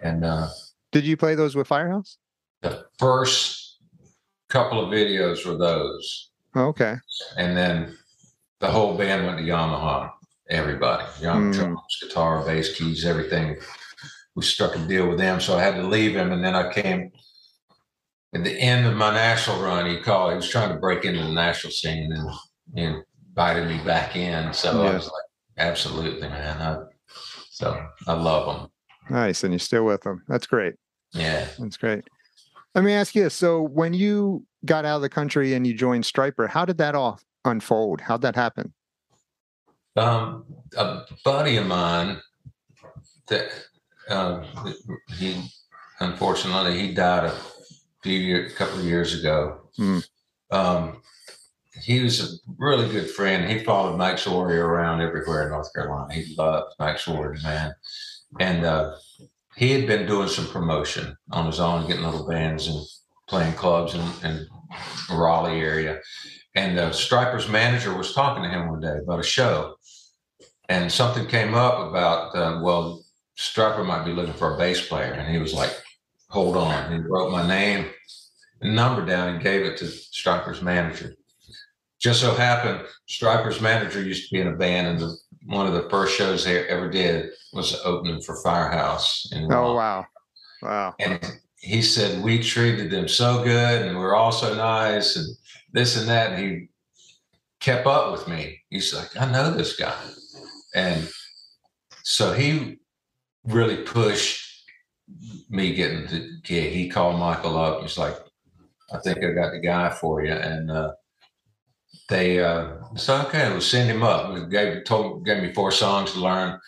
and 0.00 0.24
uh, 0.24 0.48
did 0.90 1.04
you 1.04 1.16
play 1.16 1.36
those 1.36 1.54
with 1.54 1.68
Firehouse? 1.68 2.18
The 2.62 2.86
first 2.98 3.78
couple 4.48 4.84
of 4.84 4.92
videos 4.92 5.46
were 5.46 5.56
those. 5.56 6.30
Okay. 6.56 6.96
And 7.36 7.56
then 7.56 7.96
the 8.58 8.68
whole 8.68 8.96
band 8.96 9.26
went 9.26 9.38
to 9.38 9.44
Yamaha 9.44 10.10
everybody, 10.50 11.04
young 11.20 11.52
mm. 11.52 11.54
drums, 11.54 11.98
guitar, 12.02 12.44
bass, 12.44 12.74
keys, 12.76 13.04
everything. 13.04 13.56
We 14.34 14.42
struck 14.42 14.76
a 14.76 14.78
deal 14.78 15.08
with 15.08 15.18
them, 15.18 15.40
so 15.40 15.56
I 15.56 15.62
had 15.62 15.74
to 15.74 15.82
leave 15.82 16.14
him, 16.14 16.32
and 16.32 16.44
then 16.44 16.54
I 16.54 16.72
came 16.72 17.10
at 18.34 18.44
the 18.44 18.58
end 18.58 18.86
of 18.86 18.94
my 18.94 19.12
national 19.12 19.62
run, 19.62 19.86
he 19.86 19.98
called. 19.98 20.32
He 20.32 20.36
was 20.36 20.48
trying 20.48 20.72
to 20.72 20.78
break 20.78 21.04
into 21.04 21.22
the 21.22 21.32
national 21.32 21.72
scene 21.72 22.12
and 22.12 22.30
and 22.76 23.02
invited 23.28 23.68
me 23.68 23.82
back 23.84 24.16
in. 24.16 24.52
So 24.52 24.82
Yeah. 24.82 24.90
I 24.90 24.94
was 24.94 25.06
like, 25.06 25.24
absolutely, 25.56 26.28
man. 26.28 26.60
I, 26.60 26.82
so 27.50 27.86
I 28.06 28.12
love 28.12 28.60
them. 28.60 28.70
Nice. 29.10 29.42
And 29.42 29.52
you're 29.52 29.58
still 29.58 29.84
with 29.84 30.02
them. 30.02 30.22
That's 30.28 30.46
great. 30.46 30.74
Yeah. 31.12 31.46
That's 31.58 31.76
great. 31.76 32.04
Let 32.74 32.84
me 32.84 32.92
ask 32.92 33.14
you 33.14 33.22
this. 33.22 33.34
So 33.34 33.62
when 33.62 33.94
you 33.94 34.44
got 34.64 34.84
out 34.84 34.96
of 34.96 35.02
the 35.02 35.08
country 35.08 35.54
and 35.54 35.66
you 35.66 35.72
joined 35.72 36.04
Stryper, 36.04 36.48
how 36.48 36.64
did 36.64 36.78
that 36.78 36.94
all 36.94 37.18
unfold? 37.44 38.02
How'd 38.02 38.22
that 38.22 38.36
happen? 38.36 38.74
Um, 39.98 40.44
a 40.76 41.04
buddy 41.24 41.56
of 41.56 41.66
mine 41.66 42.20
that 43.28 43.48
um, 44.08 44.44
he 45.18 45.50
unfortunately 46.00 46.78
he 46.78 46.94
died 46.94 47.24
a 47.24 47.34
few 48.02 48.18
years, 48.18 48.52
a 48.52 48.56
couple 48.56 48.78
of 48.78 48.84
years 48.84 49.18
ago. 49.18 49.60
Hmm. 49.76 49.98
Um, 50.50 51.02
he 51.82 52.00
was 52.00 52.20
a 52.20 52.52
really 52.58 52.88
good 52.88 53.10
friend. 53.10 53.50
He 53.50 53.64
followed 53.64 53.96
Maxx 53.96 54.26
Warrior 54.26 54.66
around 54.66 55.00
everywhere 55.00 55.44
in 55.44 55.50
North 55.50 55.72
Carolina. 55.72 56.12
He 56.12 56.34
loved 56.36 56.74
Maxx 56.78 57.06
Warrior, 57.06 57.38
man. 57.42 57.74
And 58.40 58.64
uh, 58.64 58.96
he 59.56 59.70
had 59.72 59.86
been 59.86 60.06
doing 60.06 60.28
some 60.28 60.46
promotion 60.48 61.16
on 61.30 61.46
his 61.46 61.60
own, 61.60 61.86
getting 61.86 62.04
little 62.04 62.28
bands 62.28 62.66
and 62.66 62.84
playing 63.28 63.54
clubs 63.54 63.94
in, 63.94 64.02
in 64.24 64.46
Raleigh 65.10 65.60
area. 65.60 66.00
And 66.54 66.78
uh, 66.78 66.90
Stryper's 66.90 67.48
manager 67.48 67.96
was 67.96 68.14
talking 68.14 68.42
to 68.42 68.48
him 68.48 68.68
one 68.68 68.80
day 68.80 68.98
about 69.02 69.20
a 69.20 69.24
show, 69.24 69.76
and 70.68 70.90
something 70.90 71.26
came 71.26 71.54
up 71.54 71.88
about 71.88 72.34
uh, 72.34 72.60
well, 72.62 73.02
Stryper 73.36 73.86
might 73.86 74.04
be 74.04 74.12
looking 74.12 74.34
for 74.34 74.54
a 74.54 74.58
bass 74.58 74.86
player, 74.86 75.12
and 75.12 75.30
he 75.30 75.38
was 75.38 75.54
like, 75.54 75.72
"Hold 76.28 76.56
on." 76.56 76.92
He 76.92 76.98
wrote 76.98 77.30
my 77.30 77.46
name 77.46 77.86
and 78.60 78.74
number 78.74 79.04
down 79.04 79.28
and 79.28 79.42
gave 79.42 79.62
it 79.62 79.76
to 79.78 79.84
Stryper's 79.84 80.62
manager. 80.62 81.14
Just 82.00 82.20
so 82.20 82.34
happened, 82.34 82.86
Stryper's 83.08 83.60
manager 83.60 84.02
used 84.02 84.28
to 84.28 84.34
be 84.34 84.40
in 84.40 84.48
a 84.48 84.56
band, 84.56 84.86
and 84.86 85.00
the, 85.00 85.16
one 85.46 85.66
of 85.66 85.72
the 85.72 85.88
first 85.88 86.16
shows 86.16 86.44
they 86.44 86.66
ever 86.68 86.88
did 86.88 87.30
was 87.52 87.80
opening 87.84 88.20
for 88.20 88.40
Firehouse. 88.42 89.28
In 89.32 89.52
Oh, 89.52 89.74
wow. 89.74 90.06
Wow. 90.62 90.94
And 90.98 91.20
he 91.56 91.82
said, 91.82 92.22
We 92.22 92.42
treated 92.42 92.90
them 92.90 93.08
so 93.08 93.42
good 93.42 93.86
and 93.86 93.98
we're 93.98 94.14
all 94.14 94.32
so 94.32 94.54
nice 94.54 95.16
and 95.16 95.26
this 95.72 95.96
and 95.96 96.08
that. 96.08 96.32
And 96.32 96.42
he 96.42 96.68
kept 97.60 97.86
up 97.86 98.12
with 98.12 98.28
me. 98.28 98.60
He's 98.70 98.94
like, 98.94 99.16
I 99.20 99.30
know 99.30 99.50
this 99.50 99.76
guy. 99.76 99.94
And 100.78 101.08
so 102.02 102.32
he 102.32 102.78
really 103.44 103.78
pushed 103.78 104.64
me 105.48 105.74
getting 105.74 106.06
the 106.06 106.38
gig. 106.42 106.72
He 106.72 106.88
called 106.88 107.18
Michael 107.18 107.56
up. 107.56 107.82
He's 107.82 107.98
like, 107.98 108.16
I 108.92 108.98
think 108.98 109.18
I 109.18 109.32
got 109.32 109.52
the 109.52 109.60
guy 109.60 109.90
for 109.90 110.24
you. 110.24 110.32
And 110.32 110.70
uh, 110.70 110.92
they 112.08 112.42
uh, 112.42 112.76
said, 112.96 113.26
okay, 113.26 113.50
we'll 113.50 113.60
send 113.60 113.90
him 113.90 114.02
up. 114.02 114.32
We 114.32 114.46
gave, 114.46 114.84
told, 114.84 115.24
gave 115.26 115.42
me 115.42 115.52
four 115.52 115.70
songs 115.70 116.12
to 116.12 116.20
learn. 116.20 116.58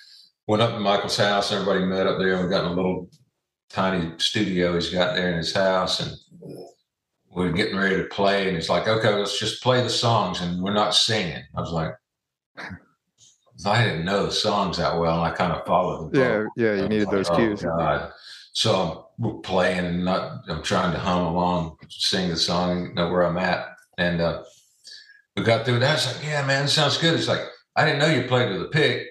Went 0.47 0.63
up 0.63 0.73
to 0.73 0.81
Michael's 0.81 1.17
house. 1.17 1.53
Everybody 1.53 1.85
met 1.85 2.07
up 2.07 2.19
there. 2.19 2.43
We 2.43 2.51
got 2.51 2.65
in 2.65 2.73
a 2.73 2.75
little 2.75 3.09
tiny 3.71 4.13
studio 4.19 4.75
he's 4.75 4.91
got 4.91 5.15
there 5.15 5.31
in 5.31 5.37
his 5.39 5.55
house 5.55 6.01
and 6.01 6.17
we're 7.31 7.53
getting 7.53 7.77
ready 7.77 7.97
to 7.97 8.05
play 8.05 8.49
and 8.49 8.57
he's 8.57 8.69
like 8.69 8.89
okay 8.89 9.15
let's 9.15 9.39
just 9.39 9.63
play 9.63 9.81
the 9.81 9.89
songs 9.89 10.41
and 10.41 10.61
we're 10.61 10.73
not 10.73 10.95
singing 10.95 11.43
i 11.57 11.61
was 11.61 11.71
like 11.71 11.93
i 13.67 13.85
didn't 13.85 14.05
know 14.05 14.27
the 14.27 14.33
songs 14.33 14.79
that 14.79 14.99
well 14.99 15.23
and 15.23 15.33
i 15.33 15.37
kind 15.37 15.53
of 15.53 15.67
followed 15.67 16.13
them 16.13 16.21
Yeah. 16.21 16.47
Yeah. 16.57 16.83
You 16.83 16.89
needed 16.89 17.11
those 17.11 17.31
cues. 17.31 17.63
God. 17.63 18.13
so 18.53 19.09
i'm 19.23 19.43
playing 19.43 19.85
and 19.87 20.05
not 20.05 20.43
i'm 20.49 20.63
trying 20.63 20.93
to 20.93 20.99
hum 20.99 21.27
along 21.27 21.77
sing 21.89 22.29
the 22.29 22.37
song 22.37 22.95
know 22.95 23.11
where 23.11 23.27
i'm 23.27 23.39
at 23.39 23.69
and 23.99 24.21
uh 24.21 24.43
we 25.37 25.43
got 25.43 25.65
through 25.65 25.79
that 25.81 25.95
it's 25.95 26.07
like 26.07 26.25
yeah 26.25 26.45
man 26.45 26.69
sounds 26.69 26.99
good 26.99 27.15
it's 27.15 27.29
like 27.29 27.43
i 27.77 27.85
didn't 27.85 27.99
know 28.01 28.07
you 28.07 28.27
played 28.29 28.51
with 28.51 28.63
a 28.63 28.69
pick 28.69 29.07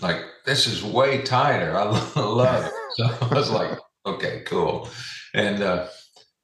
like 0.00 0.20
this 0.46 0.66
is 0.66 0.82
way 0.82 1.22
tighter 1.22 1.76
i 1.76 1.84
love 2.20 2.64
it 2.64 2.72
so 2.96 3.04
i 3.30 3.34
was 3.34 3.50
like 3.50 3.78
okay, 4.06 4.42
cool. 4.46 4.88
And 5.32 5.62
uh, 5.62 5.88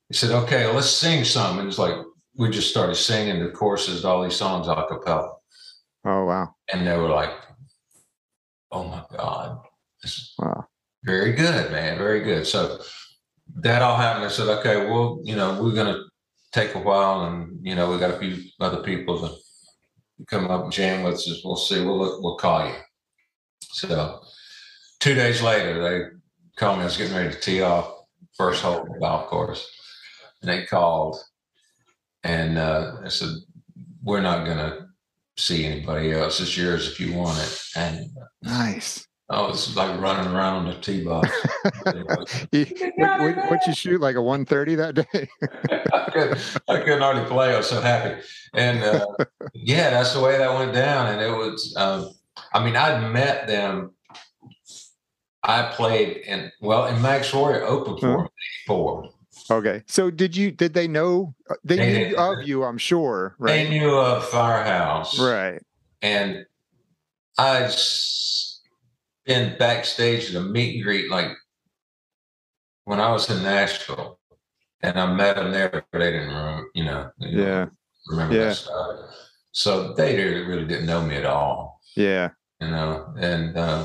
he 0.09 0.14
said, 0.14 0.31
okay, 0.31 0.66
let's 0.66 0.90
sing 0.90 1.24
some. 1.24 1.59
And 1.59 1.68
it's 1.68 1.79
like, 1.79 1.94
we 2.37 2.50
just 2.50 2.70
started 2.70 2.94
singing 2.94 3.42
the 3.42 3.50
choruses 3.50 4.03
to 4.03 4.09
all 4.09 4.22
these 4.22 4.37
songs 4.37 4.68
a 4.68 4.87
cappella. 4.88 5.33
Oh, 6.05 6.24
wow. 6.24 6.55
And 6.72 6.87
they 6.87 6.96
were 6.96 7.09
like, 7.09 7.33
oh 8.72 8.85
my 8.85 9.02
God, 9.16 9.59
Wow. 10.38 10.66
very 11.04 11.33
good, 11.33 11.72
man, 11.72 11.98
very 11.98 12.20
good. 12.20 12.46
So 12.46 12.80
that 13.56 13.83
all 13.83 13.96
happened. 13.96 14.24
I 14.24 14.28
said, 14.28 14.48
okay, 14.61 14.87
well, 14.87 15.20
you 15.24 15.37
know, 15.37 15.62
we're 15.62 15.74
going 15.74 15.92
to 15.94 16.04
take 16.52 16.74
a 16.74 16.78
while 16.78 17.22
and, 17.24 17.59
you 17.66 17.74
know, 17.74 17.90
we 17.90 17.98
got 17.98 18.14
a 18.14 18.18
few 18.18 18.38
other 18.61 18.83
people 18.83 19.18
to 19.18 19.35
come 20.26 20.48
up 20.50 20.64
and 20.64 20.72
jam 20.72 21.02
with 21.02 21.14
us. 21.14 21.42
We'll 21.44 21.56
see. 21.56 21.85
We'll, 21.85 21.98
look, 21.98 22.22
we'll 22.22 22.37
call 22.37 22.66
you. 22.68 22.74
So 23.72 24.20
two 25.00 25.14
days 25.14 25.42
later, 25.42 25.83
they 25.83 26.04
called 26.56 26.78
me. 26.78 26.83
I 26.83 26.87
was 26.87 26.96
getting 26.96 27.16
ready 27.16 27.33
to 27.35 27.40
tee 27.40 27.62
off 27.62 27.92
first 28.37 28.62
hole 28.62 28.83
of 28.83 28.88
the 28.88 28.98
golf 29.00 29.28
course. 29.28 29.68
And 30.42 30.50
they 30.50 30.64
called 30.66 31.16
and 32.22 32.59
uh, 32.59 32.96
I 33.04 33.09
said, 33.09 33.30
We're 34.02 34.20
not 34.20 34.44
going 34.44 34.59
to 34.59 34.87
see 35.40 35.64
anybody 35.66 36.12
else. 36.12 36.40
It's 36.40 36.57
yours 36.57 36.88
if 36.88 37.00
you 37.00 37.12
want 37.14 37.38
it. 37.38 37.62
And 37.76 38.07
Nice. 38.42 39.07
I 39.29 39.42
was 39.42 39.76
like 39.76 40.00
running 40.00 40.33
around 40.33 40.66
on 40.66 40.66
the 40.66 40.74
tee 40.81 41.05
box. 41.05 41.31
You, 42.53 42.66
what, 42.96 43.20
what, 43.20 43.37
what'd 43.37 43.66
you 43.66 43.72
shoot? 43.74 44.00
Like 44.00 44.16
a 44.16 44.22
130 44.22 44.74
that 44.76 44.94
day? 44.94 45.29
I, 45.92 46.11
could, 46.11 46.38
I 46.68 46.79
couldn't 46.81 47.00
hardly 47.00 47.24
play. 47.24 47.55
I 47.55 47.59
was 47.59 47.68
so 47.68 47.81
happy. 47.81 48.20
And 48.55 48.83
uh, 48.83 49.07
yeah, 49.55 49.90
that's 49.90 50.12
the 50.14 50.20
way 50.20 50.37
that 50.38 50.53
went 50.53 50.74
down. 50.74 51.12
And 51.12 51.20
it 51.20 51.31
was, 51.31 51.74
um, 51.76 52.11
I 52.53 52.64
mean, 52.64 52.74
I'd 52.76 53.12
met 53.12 53.46
them. 53.46 53.92
I 55.42 55.70
played 55.74 56.18
in, 56.18 56.50
well, 56.61 56.87
in 56.87 57.00
Maxx 57.00 57.33
Warrior 57.33 57.64
opened 57.64 58.00
for 58.00 58.07
Huh. 58.09 58.16
me 58.18 58.24
in 58.24 58.74
84. 58.74 59.11
Okay. 59.51 59.83
So 59.87 60.11
did 60.11 60.37
you, 60.37 60.51
did 60.51 60.75
they 60.75 60.88
know, 60.88 61.35
uh, 61.49 61.55
they 61.64 61.77
They 61.77 62.09
knew 62.11 62.16
of 62.16 62.43
you, 62.47 62.64
I'm 62.64 62.79
sure. 62.79 63.35
right? 63.38 63.53
They 63.64 63.71
knew 63.71 63.95
of 63.97 64.25
Firehouse. 64.29 65.19
Right. 65.19 65.61
And 66.03 66.45
I'd 67.38 67.64
s- 67.64 68.61
been 69.25 69.57
backstage 69.59 70.31
at 70.35 70.40
a 70.40 70.45
meet 70.45 70.77
and 70.77 70.85
greet 70.85 71.11
like 71.11 71.29
when 72.85 73.01
I 73.01 73.11
was 73.12 73.29
in 73.31 73.43
Nashville. 73.43 74.19
And 74.83 74.99
I 74.99 75.12
met 75.12 75.37
them 75.37 75.53
there, 75.53 75.69
but 75.69 75.85
they 75.93 76.11
didn't 76.11 76.29
remember, 76.29 76.66
you 76.75 76.85
know, 76.85 77.11
Yeah. 77.19 77.66
remember 78.09 78.35
Yeah. 78.35 78.45
that 78.47 78.55
stuff. 78.57 78.99
So 79.53 79.93
they 79.93 80.16
really, 80.16 80.47
really 80.47 80.64
didn't 80.64 80.87
know 80.87 81.03
me 81.03 81.16
at 81.16 81.27
all, 81.27 81.81
Yeah. 81.97 82.31
you 82.62 82.69
know, 82.69 83.12
and, 83.19 83.55
uh, 83.59 83.85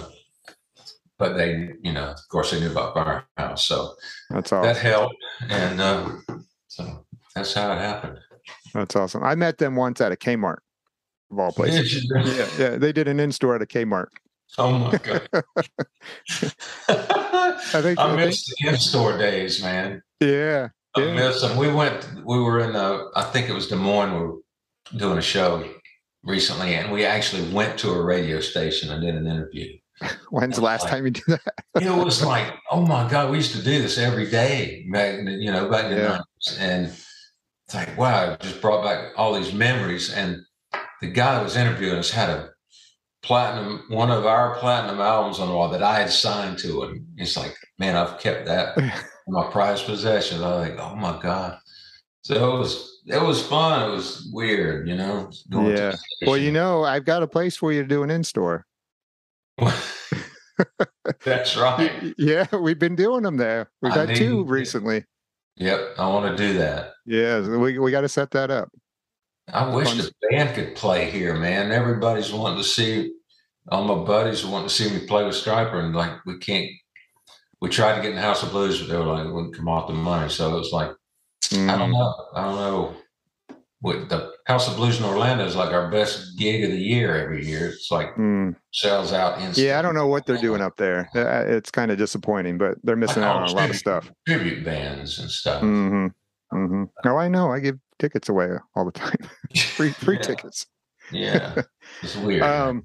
but 1.18 1.34
they, 1.38 1.70
you 1.84 1.94
know, 1.94 2.06
of 2.12 2.20
course, 2.30 2.52
they 2.52 2.60
knew 2.60 2.72
about 2.72 2.94
Firehouse. 2.94 3.66
So 3.68 3.96
That's 4.30 4.52
all 4.52 4.64
that 4.64 4.78
helped. 4.78 5.16
And 5.50 5.80
uh, 5.82 6.10
so 6.68 7.06
that's 7.36 7.54
how 7.54 7.72
it 7.74 7.78
happened. 7.78 8.20
That's 8.74 8.96
awesome. 8.96 9.24
I 9.24 9.36
met 9.36 9.58
them 9.58 9.76
once 9.76 10.02
at 10.02 10.12
a 10.12 10.16
Kmart 10.16 10.58
of 11.32 11.40
all 11.40 11.52
places. 11.52 12.06
Yeah. 12.14 12.48
Yeah. 12.58 12.78
They 12.78 12.92
did 12.92 13.08
an 13.08 13.20
in 13.20 13.32
store 13.32 13.56
at 13.56 13.62
a 13.62 13.66
Kmart. 13.66 14.08
Oh 14.58 14.72
my 14.78 14.98
God. 14.98 15.28
I 16.88 17.82
think, 17.82 18.00
I 18.00 18.16
miss 18.16 18.46
the 18.46 18.70
in-store 18.70 19.18
days, 19.18 19.62
man. 19.62 20.02
yeah. 20.20 20.70
I 20.96 21.02
Yeah. 21.02 21.14
miss 21.14 21.42
them. 21.42 21.58
We 21.58 21.72
went. 21.72 22.08
We 22.26 22.40
were 22.40 22.60
in. 22.62 22.76
Uh, 22.76 23.06
I 23.16 23.24
think 23.24 23.50
it 23.50 23.54
was 23.54 23.68
Des 23.68 23.76
Moines. 23.76 24.14
We 24.14 24.20
were 24.28 24.36
doing 24.98 25.18
a 25.18 25.22
show 25.22 25.68
recently, 26.24 26.76
and 26.76 26.92
we 26.92 27.04
actually 27.06 27.52
went 27.52 27.78
to 27.80 27.90
a 27.92 28.02
radio 28.02 28.40
station 28.40 28.92
and 28.92 29.02
did 29.02 29.16
an 29.16 29.28
interview. 29.28 29.78
When's 30.30 30.56
the 30.58 30.62
last 30.64 30.88
time 30.88 31.06
you 31.06 31.12
did 31.12 31.24
that? 31.28 31.54
It 31.82 31.90
was 31.90 32.24
like, 32.24 32.54
oh 32.72 32.86
my 32.86 33.10
god, 33.10 33.32
we 33.32 33.38
used 33.38 33.52
to 33.56 33.62
do 33.64 33.82
this 33.82 33.98
every 33.98 34.30
day 34.30 34.86
back, 34.92 35.20
you 35.26 35.52
know, 35.52 35.70
back 35.70 35.86
in 35.86 35.92
the 35.92 35.98
Yeah. 35.98 36.18
90s. 36.50 36.60
and 36.60 36.86
it's 36.88 37.74
like, 37.74 37.98
wow, 37.98 38.34
it 38.34 38.40
just 38.42 38.62
brought 38.62 38.84
back 38.84 39.12
all 39.18 39.34
these 39.34 39.54
memories. 39.54 40.14
And 40.14 40.42
the 41.02 41.08
guy 41.08 41.36
that 41.36 41.44
was 41.44 41.56
interviewing 41.58 41.98
us 41.98 42.12
had 42.12 42.30
a 42.30 42.50
platinum, 43.24 43.84
one 43.90 44.12
of 44.12 44.26
our 44.26 44.56
platinum 44.60 45.00
albums 45.02 45.40
on 45.40 45.48
the 45.48 45.54
wall 45.54 45.70
that 45.70 45.82
I 45.84 46.00
had 46.00 46.10
signed 46.12 46.58
to 46.60 46.84
him. 46.84 47.08
He's 47.18 47.36
like, 47.36 47.56
man, 47.80 47.96
I've 47.96 48.20
kept 48.20 48.46
that 48.46 48.78
in 48.78 48.92
my 49.28 49.50
prized 49.50 49.86
possession. 49.86 50.44
I 50.44 50.50
was 50.56 50.70
like, 50.70 50.80
oh 50.80 50.96
my 50.96 51.20
god. 51.22 51.58
So 52.22 52.56
it 52.56 52.60
was 52.60 53.02
it 53.08 53.22
was 53.22 53.46
fun. 53.46 53.88
It 53.90 53.94
was 53.94 54.30
weird, 54.34 54.88
you 54.88 54.96
know. 54.96 55.30
going 55.50 55.76
Yeah. 55.78 55.96
the 56.22 56.28
Well, 56.28 56.38
you 56.38 56.52
know, 56.52 56.84
I've 56.84 57.06
got 57.06 57.22
a 57.24 57.28
place 57.28 57.56
for 57.58 57.72
you 57.72 57.82
to 57.82 57.88
do 57.88 58.04
an 58.04 58.10
in 58.10 58.24
store. 58.24 58.66
That's 61.26 61.58
right. 61.58 62.14
Yeah, 62.18 62.46
we've 62.56 62.80
been 62.80 62.96
doing 62.96 63.24
them 63.24 63.38
there. 63.38 63.72
We've 63.82 63.92
I 63.92 64.06
had 64.06 64.16
two 64.16 64.46
recently. 64.46 65.04
Yep, 65.58 65.96
I 65.98 66.08
want 66.08 66.38
to 66.38 66.48
do 66.48 66.58
that. 66.60 66.94
Yeah, 67.06 67.42
we 67.58 67.80
we 67.80 67.92
got 67.92 68.02
to 68.02 68.10
set 68.10 68.32
that 68.32 68.52
up. 68.52 68.70
I 69.52 69.74
wish 69.74 69.94
the 69.96 70.12
band 70.30 70.56
could 70.56 70.76
play 70.76 71.10
here, 71.10 71.36
man. 71.36 71.72
Everybody's 71.72 72.32
wanting 72.32 72.58
to 72.60 72.64
see. 72.64 73.14
All 73.70 73.84
my 73.84 74.06
buddies 74.06 74.46
wanting 74.46 74.68
to 74.68 74.74
see 74.74 74.90
me 74.94 75.08
play 75.08 75.24
with 75.26 75.34
Stryper, 75.36 75.84
and 75.84 75.96
like 75.96 76.24
we 76.26 76.38
can't. 76.38 76.70
We 77.62 77.70
tried 77.70 77.96
to 77.96 78.02
get 78.02 78.12
in 78.12 78.16
the 78.18 78.22
House 78.22 78.44
of 78.44 78.52
Blues, 78.52 78.80
but 78.80 78.90
they 78.90 78.98
were 78.98 79.06
like, 79.06 79.26
it 79.26 79.32
wouldn't 79.32 79.56
come 79.56 79.68
off 79.68 79.88
the 79.88 79.94
money. 79.94 80.30
So 80.30 80.56
it 80.56 80.60
was 80.60 80.72
like, 80.72 80.90
I 80.90 81.78
don't 81.78 81.90
Mm, 81.90 81.94
know. 81.94 82.14
I 82.36 82.44
don't 82.44 82.56
know. 82.56 82.96
What 83.80 84.10
the 84.10 84.34
House 84.46 84.70
of 84.70 84.76
Blues 84.76 85.00
in 85.00 85.06
Orlando 85.06 85.44
is 85.46 85.56
like 85.56 85.72
our 85.74 85.90
best 85.90 86.38
gig 86.38 86.64
of 86.64 86.72
the 86.72 86.78
year 86.78 87.16
every 87.16 87.46
year. 87.46 87.70
It's 87.70 87.90
like 87.90 88.16
mm. 88.16 88.56
sells 88.72 89.12
out 89.12 89.40
instantly. 89.40 89.66
Yeah, 89.68 89.80
I 89.80 89.82
don't 89.82 89.96
know 89.96 90.06
what 90.08 90.26
they're 90.28 90.38
doing 90.38 90.62
up 90.62 90.78
there. 90.78 91.10
Uh, 91.16 91.46
It's 91.48 91.72
kind 91.72 91.90
of 91.92 91.98
disappointing, 91.98 92.58
but 92.60 92.78
they're 92.84 92.96
missing 92.96 93.24
out 93.24 93.38
on 93.38 93.50
a 93.50 93.52
lot 93.54 93.72
of 93.72 93.76
stuff. 93.76 94.12
Tribute 94.28 94.64
bands 94.64 95.18
and 95.20 95.32
stuff. 95.32 95.64
Mm-hmm. 95.64 96.08
Mm-hmm. 96.56 96.84
Oh, 97.08 97.18
I 97.18 97.28
know. 97.28 97.52
I 97.52 97.60
give 97.60 97.80
tickets 97.98 98.30
away 98.30 98.50
all 98.76 98.86
the 98.86 98.92
time. 98.92 99.18
free 99.76 99.90
free 99.94 100.18
Yeah. 100.18 100.22
tickets. 100.22 100.66
Yeah, 101.12 101.62
it's 102.02 102.16
weird. 102.16 102.42
Um, 102.44 102.84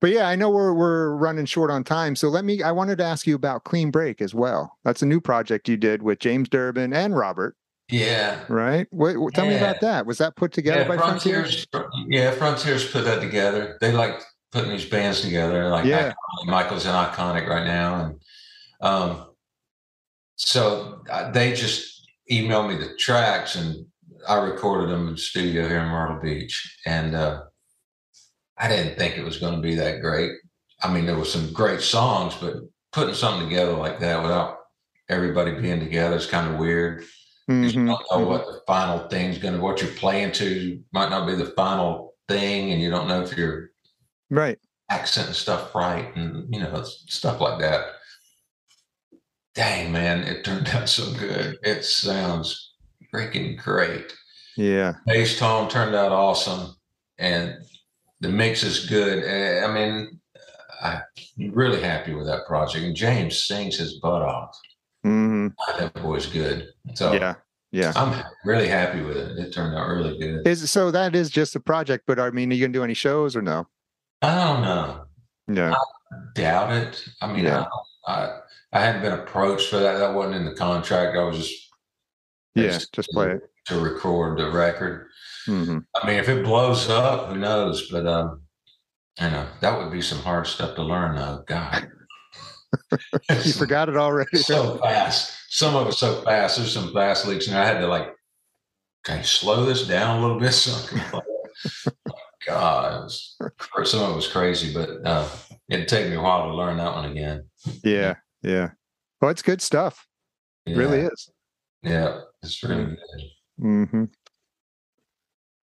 but 0.00 0.10
yeah, 0.10 0.28
I 0.28 0.34
know 0.34 0.50
we're 0.50 0.72
we're 0.74 1.14
running 1.14 1.44
short 1.44 1.70
on 1.70 1.84
time. 1.84 2.16
So 2.16 2.28
let 2.28 2.44
me. 2.44 2.60
I 2.62 2.72
wanted 2.72 2.98
to 2.98 3.04
ask 3.04 3.24
you 3.26 3.36
about 3.36 3.64
Cleanbreak 3.64 4.20
as 4.20 4.34
well. 4.34 4.78
That's 4.84 5.02
a 5.02 5.06
new 5.06 5.20
project 5.20 5.68
you 5.68 5.76
did 5.76 6.02
with 6.02 6.18
James 6.18 6.48
Durbin 6.48 6.92
and 6.92 7.16
Robert, 7.16 7.56
yeah. 7.92 8.40
right? 8.48 8.86
What- 8.90 9.34
tell 9.34 9.46
me 9.46 9.56
about 9.56 9.80
that. 9.82 10.06
Was 10.06 10.18
that 10.18 10.34
put 10.36 10.52
together 10.52 10.80
Yeah, 10.82 10.88
by 10.88 10.96
Frontier? 10.96 11.44
Frontiers. 11.44 11.66
Yeah, 12.08 12.30
Frontiers 12.32 12.90
put 12.90 13.04
that 13.04 13.20
together. 13.20 13.78
They 13.80 13.92
like 13.92 14.20
putting 14.50 14.70
these 14.70 14.84
bands 14.88 15.20
together. 15.20 15.68
Like 15.68 15.84
Yeah. 15.84 16.12
Iconic- 16.12 16.46
Michael's 16.50 16.86
an 16.86 16.92
iconic 16.94 17.46
right 17.48 17.64
now, 17.64 18.04
and 18.04 18.22
um, 18.80 19.26
so 20.36 21.02
they 21.32 21.52
just 21.52 22.08
emailed 22.30 22.68
me 22.68 22.76
the 22.76 22.94
tracks, 22.96 23.54
and 23.56 23.86
I 24.28 24.36
recorded 24.38 24.90
them 24.90 25.08
in 25.08 25.14
the 25.14 25.18
studio 25.20 25.68
here 25.68 25.80
in 25.80 25.88
Myrtle 25.88 26.20
Beach. 26.20 26.78
And 26.86 27.14
uh, 27.14 27.42
I 28.58 28.68
didn't 28.68 28.96
think 28.98 29.16
it 29.16 29.24
was 29.24 29.38
going 29.38 29.54
to 29.56 29.60
be 29.60 29.74
that 29.76 30.00
great. 30.00 30.32
I 30.82 30.92
mean, 30.92 31.06
there 31.06 31.16
were 31.16 31.24
some 31.24 31.52
great 31.52 31.80
songs, 31.80 32.34
but 32.40 32.56
putting 32.92 33.14
something 33.14 33.48
together 33.48 33.72
like 33.72 34.00
that 34.00 34.22
without 34.22 34.58
everybody 35.08 35.52
being 35.52 35.80
together 35.80 36.16
is 36.16 36.26
kind 36.26 36.52
of 36.52 36.58
weird. 36.60 37.04
'Cause 37.60 37.74
You 37.74 37.82
mm-hmm. 37.82 37.86
don't 37.88 38.06
know 38.10 38.26
what 38.28 38.46
the 38.46 38.60
final 38.66 39.08
thing's 39.08 39.38
going 39.38 39.54
to, 39.54 39.60
what 39.60 39.80
you're 39.82 39.90
playing 39.92 40.32
to 40.32 40.82
might 40.92 41.10
not 41.10 41.26
be 41.26 41.34
the 41.34 41.46
final 41.56 42.14
thing, 42.28 42.70
and 42.72 42.80
you 42.80 42.90
don't 42.90 43.08
know 43.08 43.22
if 43.22 43.36
your 43.36 43.70
Right. 44.30 44.58
accent 44.90 45.26
and 45.28 45.36
stuff 45.36 45.74
right, 45.74 46.14
and 46.16 46.52
you 46.54 46.60
know 46.60 46.82
stuff 46.84 47.40
like 47.40 47.58
that. 47.60 47.86
Dang 49.54 49.92
man, 49.92 50.20
it 50.24 50.44
turned 50.44 50.68
out 50.74 50.88
so 50.88 51.12
good. 51.18 51.58
It 51.62 51.84
sounds 51.84 52.74
freaking 53.14 53.58
great. 53.58 54.12
Yeah. 54.56 54.94
Bass 55.06 55.38
tone 55.38 55.68
turned 55.68 55.94
out 55.94 56.12
awesome, 56.12 56.74
and 57.18 57.56
the 58.20 58.28
mix 58.28 58.62
is 58.62 58.86
good. 58.86 59.24
I 59.64 59.72
mean, 59.72 60.20
I'm 60.82 61.02
really 61.52 61.80
happy 61.82 62.14
with 62.14 62.26
that 62.26 62.46
project. 62.46 62.84
And 62.84 62.96
James 62.96 63.44
sings 63.44 63.76
his 63.78 63.98
butt 64.00 64.22
off. 64.22 64.56
Hmm 65.04 65.48
That 65.78 65.94
boy's 65.94 66.26
good. 66.26 66.68
So 66.94 67.12
Yeah. 67.12 67.34
Yeah. 67.72 67.92
I'm 67.96 68.22
really 68.44 68.68
happy 68.68 69.00
with 69.02 69.16
it. 69.16 69.38
It 69.38 69.52
turned 69.52 69.74
out 69.76 69.88
really 69.88 70.18
good. 70.18 70.46
Is 70.46 70.70
so 70.70 70.90
that 70.90 71.14
is 71.14 71.30
just 71.30 71.56
a 71.56 71.60
project, 71.60 72.04
but 72.06 72.20
I 72.20 72.30
mean, 72.30 72.50
are 72.52 72.54
you 72.54 72.66
gonna 72.66 72.72
do 72.72 72.84
any 72.84 72.94
shows 72.94 73.34
or 73.34 73.42
no? 73.42 73.66
I 74.20 74.34
don't 74.34 74.62
know. 74.62 75.04
Yeah. 75.48 75.74
Doubt 76.34 76.72
it. 76.72 77.04
I 77.20 77.32
mean, 77.32 77.44
Yeah. 77.44 77.64
I, 78.06 78.12
I 78.12 78.38
I 78.74 78.80
hadn't 78.80 79.02
been 79.02 79.12
approached 79.12 79.68
for 79.70 79.78
that. 79.78 79.98
That 79.98 80.14
wasn't 80.14 80.36
in 80.36 80.44
the 80.44 80.54
contract. 80.54 81.16
I 81.16 81.24
was 81.24 81.38
just 81.38 81.68
Yeah. 82.54 82.64
It's- 82.64 82.88
Just 82.92 83.08
play 83.10 83.32
it. 83.32 83.40
to 83.66 83.80
record 83.80 84.38
the 84.38 84.50
record. 84.50 85.08
hmm 85.46 85.78
I 85.96 86.06
mean, 86.06 86.16
if 86.18 86.28
it 86.28 86.44
blows 86.44 86.88
up, 86.90 87.28
who 87.30 87.36
knows? 87.38 87.88
But 87.90 88.06
um, 88.06 88.42
you 89.20 89.30
know, 89.30 89.46
that 89.60 89.78
would 89.78 89.90
be 89.92 90.02
some 90.02 90.18
hard 90.18 90.46
stuff 90.46 90.74
to 90.76 90.82
learn. 90.82 91.16
Though, 91.16 91.42
God, 91.46 91.88
You 93.44 93.52
forgot 93.52 93.88
it 93.88 93.96
already. 93.96 94.36
so 94.38 94.78
fast. 94.78 95.32
Some 95.48 95.74
of 95.74 95.88
it 95.88 95.92
so 95.92 96.22
fast. 96.22 96.56
There's 96.56 96.72
some 96.72 96.92
fast 96.92 97.26
leaks, 97.26 97.48
and 97.48 97.56
I 97.56 97.64
had 97.64 97.80
to 97.80 97.86
like, 97.86 98.08
you 99.08 99.22
slow 99.22 99.64
this 99.64 99.86
down 99.86 100.18
a 100.18 100.20
little 100.22 100.38
bit? 100.38 100.52
So? 100.52 100.96
God, 102.46 103.04
was, 103.04 103.36
some 103.84 104.02
of 104.02 104.12
it 104.12 104.16
was 104.16 104.28
crazy, 104.28 104.72
but 104.72 104.90
uh, 105.04 105.28
it'd 105.68 105.88
take 105.88 106.08
me 106.08 106.16
a 106.16 106.20
while 106.20 106.48
to 106.48 106.54
learn 106.54 106.76
that 106.78 106.94
one 106.94 107.10
again. 107.10 107.44
Yeah. 107.84 108.14
Yeah. 108.42 108.70
Well, 109.20 109.30
it's 109.30 109.42
good 109.42 109.62
stuff. 109.62 110.06
It 110.66 110.76
Really 110.76 111.00
is. 111.00 111.30
Yeah, 111.82 112.20
it's 112.42 112.62
really 112.62 112.84
good. 112.96 113.22
hmm 113.58 114.04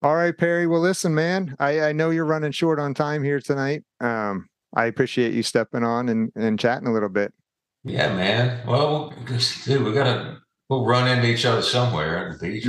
All 0.02 0.14
right, 0.14 0.36
Perry. 0.36 0.66
Well, 0.66 0.80
listen, 0.80 1.14
man, 1.14 1.56
I, 1.58 1.80
I 1.80 1.92
know 1.92 2.10
you're 2.10 2.24
running 2.24 2.52
short 2.52 2.78
on 2.78 2.94
time 2.94 3.22
here 3.22 3.40
tonight. 3.40 3.84
Um, 4.00 4.49
I 4.74 4.86
appreciate 4.86 5.34
you 5.34 5.42
stepping 5.42 5.84
on 5.84 6.08
and, 6.08 6.30
and 6.34 6.58
chatting 6.58 6.86
a 6.86 6.92
little 6.92 7.08
bit. 7.08 7.32
Yeah, 7.84 8.14
man. 8.14 8.66
Well, 8.66 9.12
dude, 9.64 9.82
we 9.82 9.92
gotta 9.92 10.38
we'll 10.68 10.84
run 10.84 11.08
into 11.08 11.28
each 11.28 11.44
other 11.44 11.62
somewhere 11.62 12.28
at 12.28 12.38
the 12.38 12.50
beach. 12.50 12.66